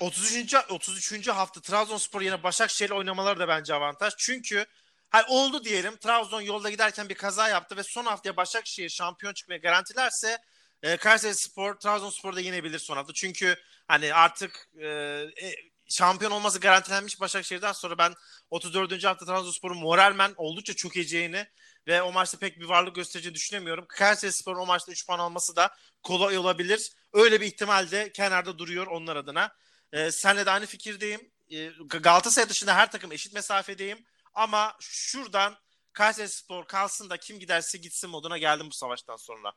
[0.00, 0.54] 33.
[0.70, 1.28] 33.
[1.28, 4.14] hafta Trabzonspor yine Başakşehir'le oynamaları da bence avantaj.
[4.18, 4.66] Çünkü
[5.10, 9.58] hani oldu diyelim Trabzon yolda giderken bir kaza yaptı ve son haftaya Başakşehir şampiyon çıkmaya
[9.58, 10.38] garantilerse
[10.82, 13.12] e, Kayserispor Trabzonspor'u da yenebilir son hafta.
[13.12, 13.56] Çünkü
[13.88, 15.54] hani artık e, e,
[15.88, 18.14] şampiyon olması garantilenmiş Başakşehir'den sonra ben
[18.50, 19.04] 34.
[19.04, 21.46] hafta Trabzonspor'un moralmen oldukça çökeceğini
[21.86, 23.84] ve o maçta pek bir varlık göstereceğini düşünemiyorum.
[23.88, 26.92] Kayserispor'un o maçta 3 puan alması da kolay olabilir.
[27.12, 29.52] Öyle bir ihtimal de kenarda duruyor onlar adına.
[29.92, 31.30] Ee, senle de aynı fikirdeyim.
[31.50, 34.04] Ee, Galatasaray dışında her takım eşit mesafedeyim.
[34.34, 35.56] Ama şuradan
[35.92, 39.52] Kayserispor kalsın da kim giderse gitsin moduna geldim bu savaştan sonra.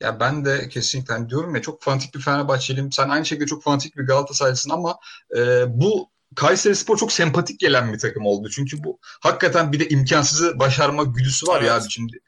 [0.00, 2.92] Ya ben de kesinlikle hani diyorum ya çok fanatik bir Fenerbahçeliyim.
[2.92, 4.98] Sen aynı şekilde çok fanatik bir Galatasaraylısın ama
[5.36, 8.48] e, bu Kayserispor çok sempatik gelen bir takım oldu.
[8.50, 11.82] Çünkü bu hakikaten bir de imkansızı başarma güdüsü var ya Evet.
[11.82, 12.18] abi şimdi.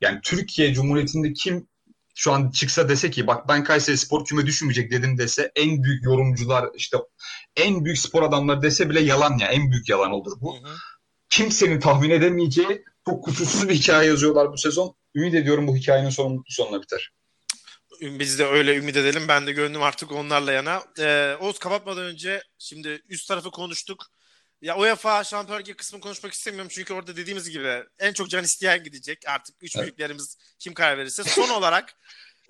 [0.00, 1.68] Yani Türkiye Cumhuriyeti'nde kim
[2.14, 6.04] şu an çıksa dese ki bak ben Kayseri Spor küme düşmeyecek dedim dese en büyük
[6.04, 6.96] yorumcular işte
[7.56, 9.48] en büyük spor adamları dese bile yalan ya.
[9.48, 10.56] En büyük yalan olur bu.
[10.56, 10.74] Hı hı.
[11.30, 14.94] Kimsenin tahmin edemeyeceği çok kusursuz bir hikaye yazıyorlar bu sezon.
[15.14, 17.12] Ümit ediyorum bu hikayenin sonu mutlu sonuna biter.
[18.00, 19.28] Biz de öyle ümit edelim.
[19.28, 20.84] Ben de gönlüm artık onlarla yana.
[20.98, 24.06] Ee, Oğuz kapatmadan önce şimdi üst tarafı konuştuk.
[24.62, 28.84] Ya UEFA Şampiyonlar Ligi kısmını konuşmak istemiyorum çünkü orada dediğimiz gibi en çok can isteyen
[28.84, 29.22] gidecek.
[29.28, 29.84] Artık üç Evet.
[29.86, 31.24] büyüklerimiz kim karar verirse.
[31.24, 31.94] Son olarak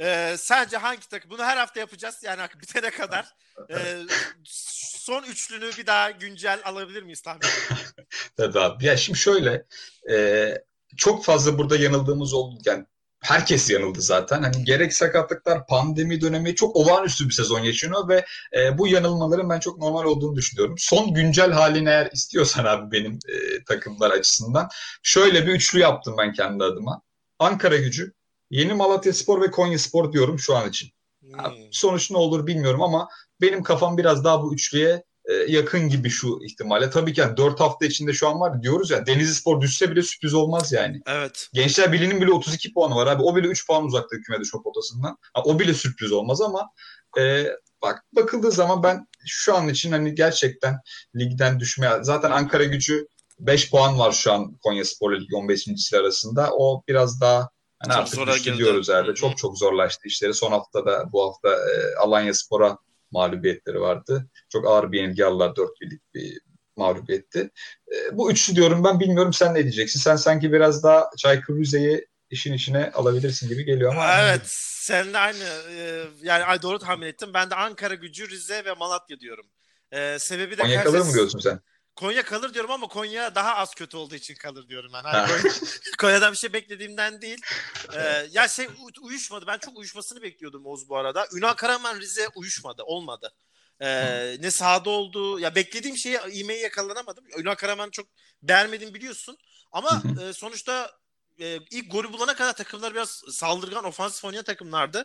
[0.00, 1.30] e, sence hangi takım?
[1.30, 3.26] Bunu her hafta yapacağız yani bitene kadar.
[3.70, 3.96] E,
[4.44, 7.42] son üçlünü bir daha güncel alabilir miyiz tahmin?
[8.36, 8.86] Tabii abi.
[8.86, 9.66] Ya şimdi şöyle
[10.10, 10.54] e,
[10.96, 12.58] çok fazla burada yanıldığımız oldu.
[12.64, 12.86] Yani
[13.20, 14.42] herkes yanıldı zaten.
[14.42, 18.24] Hani gerek sakatlıklar, pandemi dönemi çok olağanüstü bir sezon yaşanıyor ve
[18.56, 20.74] e, bu yanılmaların ben çok normal olduğunu düşünüyorum.
[20.78, 24.68] Son güncel halini eğer istiyorsan abi benim e, takımlar açısından
[25.02, 27.02] şöyle bir üçlü yaptım ben kendi adıma.
[27.38, 28.12] Ankara Gücü,
[28.50, 30.90] Yeni Malatya Spor ve Konya Spor diyorum şu an için.
[31.20, 31.38] Hmm.
[31.70, 33.08] Sonuç ne olur bilmiyorum ama
[33.40, 35.04] benim kafam biraz daha bu üçlüye
[35.48, 36.90] yakın gibi şu ihtimale.
[36.90, 40.02] Tabii ki yani 4 hafta içinde şu an var diyoruz ya Denizli Spor düşse bile
[40.02, 41.00] sürpriz olmaz yani.
[41.06, 41.48] Evet.
[41.52, 43.22] Gençler Birliği'nin bile 32 puanı var abi.
[43.22, 45.16] O bile 3 puan uzakta küme düşme potasından.
[45.34, 46.70] Ha, o bile sürpriz olmaz ama
[47.18, 47.46] e,
[47.82, 50.80] bak bakıldığı zaman ben şu an için hani gerçekten
[51.16, 53.06] ligden düşmeye zaten Ankara Gücü
[53.38, 55.64] 5 puan var şu an Konya Spor'la Lig 15.
[55.76, 56.50] sıra arasında.
[56.52, 58.58] O biraz daha hani Çok artık düştü girdi.
[58.58, 59.14] diyoruz herhalde.
[59.14, 60.34] Çok çok zorlaştı işleri.
[60.34, 62.78] Son haftada bu hafta e, Alanya Spor'a
[63.10, 64.28] mağlubiyetleri vardı.
[64.48, 65.56] Çok ağır bir yenilgi aldılar.
[65.56, 66.40] 4 birlik bir
[66.76, 67.50] mağlubiyetti.
[67.94, 70.00] E, bu üçlü diyorum ben bilmiyorum sen ne diyeceksin.
[70.00, 74.20] Sen sanki biraz daha Çaykur Rize'yi işin içine alabilirsin gibi geliyor ama.
[74.20, 74.42] Evet.
[74.44, 75.44] Seninle aynı.
[75.70, 77.30] e, yani ay doğru tahmin ettim.
[77.34, 79.46] Ben de Ankara Gücü, Rize ve Malatya diyorum.
[79.92, 81.60] E, sebebi de Konya kalır mı diyorsun sen?
[82.00, 85.02] Konya kalır diyorum ama Konya daha az kötü olduğu için kalır diyorum ben.
[85.02, 85.12] Ha.
[85.12, 85.52] Hani Konya-
[85.98, 87.40] Konya'dan bir şey beklediğimden değil.
[87.94, 88.68] Ee, ya şey
[89.02, 89.46] uyuşmadı.
[89.46, 91.26] Ben çok uyuşmasını bekliyordum Oğuz bu arada.
[91.34, 92.82] Ünal Karaman Rize uyuşmadı.
[92.82, 93.34] Olmadı.
[93.80, 95.38] Ee, ne sahada oldu.
[95.40, 97.24] Ya beklediğim şeyi iğmeyi yakalanamadım.
[97.38, 98.06] Ünal Karaman'ı çok
[98.42, 99.38] beğenmedim biliyorsun.
[99.72, 100.92] Ama e, sonuçta
[101.40, 105.04] e, ilk golü bulana kadar takımlar biraz saldırgan, ofansif oynayan takımlardı.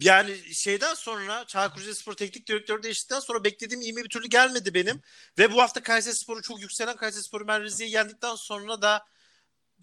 [0.00, 5.00] Yani şeyden sonra Çaykur Rizespor teknik direktörü değiştikten sonra beklediğim iğme bir türlü gelmedi benim.
[5.38, 9.04] Ve bu hafta Kayserispor'u çok yükselen Kayserispor'u ben Rize'yi yendikten sonra da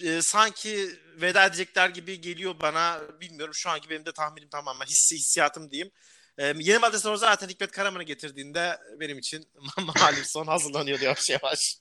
[0.04, 0.90] e, sanki
[1.22, 3.02] veda edecekler gibi geliyor bana.
[3.22, 5.92] Bilmiyorum şu anki benim de tahminim tamamen hissi hissiyatım diyeyim.
[6.38, 9.48] E, yeni Malatya Spor zaten Hikmet Karaman'ı getirdiğinde benim için
[9.78, 11.78] malum son hazırlanıyordu yavaş yavaş.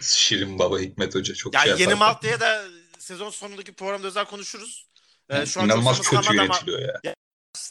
[0.00, 1.96] Şirin Baba Hikmet Hoca çok Yani şey yeni yapar.
[2.06, 2.64] Malatya'ya da
[2.98, 4.86] sezon sonundaki programda özel konuşuruz.
[5.30, 7.14] E, Yani şu an inanılmaz çok kötü somutlanmadı ama- yönetiliyor ya.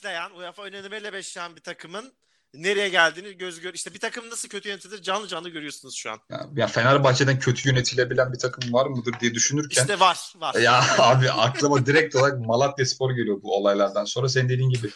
[0.05, 2.13] Başlayan UEFA önermeyle beşleyen bir takımın
[2.53, 3.73] nereye geldiğini göz gör.
[3.73, 6.19] İşte bir takım nasıl kötü yönetilir canlı canlı görüyorsunuz şu an.
[6.29, 10.55] Ya, ya Fenerbahçe'den kötü yönetilebilen bir takım var mıdır diye düşünürken İşte var var.
[10.55, 14.29] ya abi aklıma direkt olarak Malatya Spor geliyor bu olaylardan sonra.
[14.29, 14.89] Senin dediğin gibi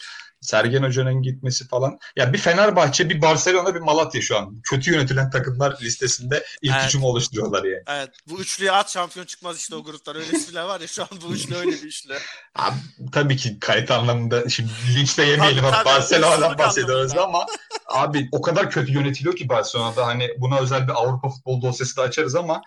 [0.49, 1.99] Sergen Hoca'nın gitmesi falan.
[2.15, 4.61] Ya bir Fenerbahçe, bir Barcelona, bir Malatya şu an.
[4.63, 6.85] Kötü yönetilen takımlar listesinde ilk Evet.
[6.87, 7.83] üçümü oluşturuyorlar yani.
[7.87, 10.15] Evet bu üçlüye at şampiyon çıkmaz işte o gruplar.
[10.15, 12.13] Öyle espriler var ya şu an bu üçlü öyle bir üçlü.
[12.55, 12.75] Abi,
[13.11, 15.85] tabii ki kayıt anlamında şimdi linçte yemeyelim Tabii, tabii.
[15.85, 17.45] Barcelona'dan bahsediyoruz ama
[17.87, 22.01] abi o kadar kötü yönetiliyor ki Barcelona'da hani buna özel bir Avrupa futbol dosyası da
[22.01, 22.61] açarız ama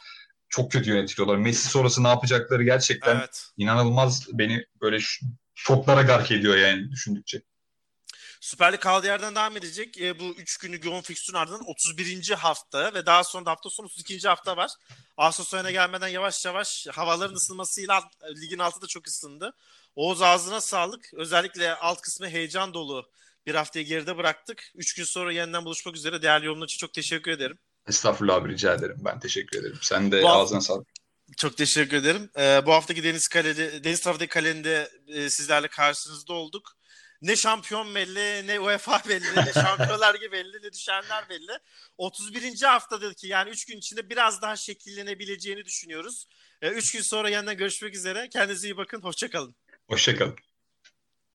[0.49, 1.37] çok kötü yönetiliyorlar.
[1.37, 3.47] Messi sonrası ne yapacakları gerçekten Evet.
[3.57, 4.99] inanılmaz beni böyle
[5.55, 7.43] şoklara gark ediyor yani düşündükçe.
[8.43, 10.01] Süper Lig kaldığı yerden devam edecek.
[10.01, 12.31] E, bu 3 günlük yoğun fikstürün ardından 31.
[12.31, 14.29] hafta ve daha sonra da hafta sonu 32.
[14.29, 14.71] hafta var.
[15.17, 19.53] Ağustos ayına gelmeden yavaş yavaş havaların ısınmasıyla alt- ligin altı da çok ısındı.
[19.97, 21.11] Oğuz ağzına sağlık.
[21.15, 23.11] Özellikle alt kısmı heyecan dolu
[23.47, 24.71] bir haftayı geride bıraktık.
[24.75, 26.23] 3 gün sonra yeniden buluşmak üzere.
[26.23, 27.59] Değerli yorumlar için çok teşekkür ederim.
[27.89, 28.97] Estağfurullah abi rica ederim.
[29.05, 29.79] Ben teşekkür ederim.
[29.83, 30.89] Sen de Bu- ağzına sağlık.
[31.37, 32.31] Çok teşekkür ederim.
[32.39, 36.77] Ee, bu haftaki Deniz Kaleli, Deniz taraftaki kalende e, sizlerle karşınızda olduk.
[37.23, 41.59] Ne şampiyon belli, ne UEFA belli, ne şampiyonlar gibi belli, ne düşenler belli.
[41.99, 42.63] 31.
[42.63, 46.27] haftadaki yani 3 gün içinde biraz daha şekillenebileceğini düşünüyoruz.
[46.63, 48.29] 3 gün sonra yeniden görüşmek üzere.
[48.29, 49.01] Kendinize iyi bakın.
[49.03, 49.55] Hoşçakalın.
[49.89, 50.37] Hoşçakalın.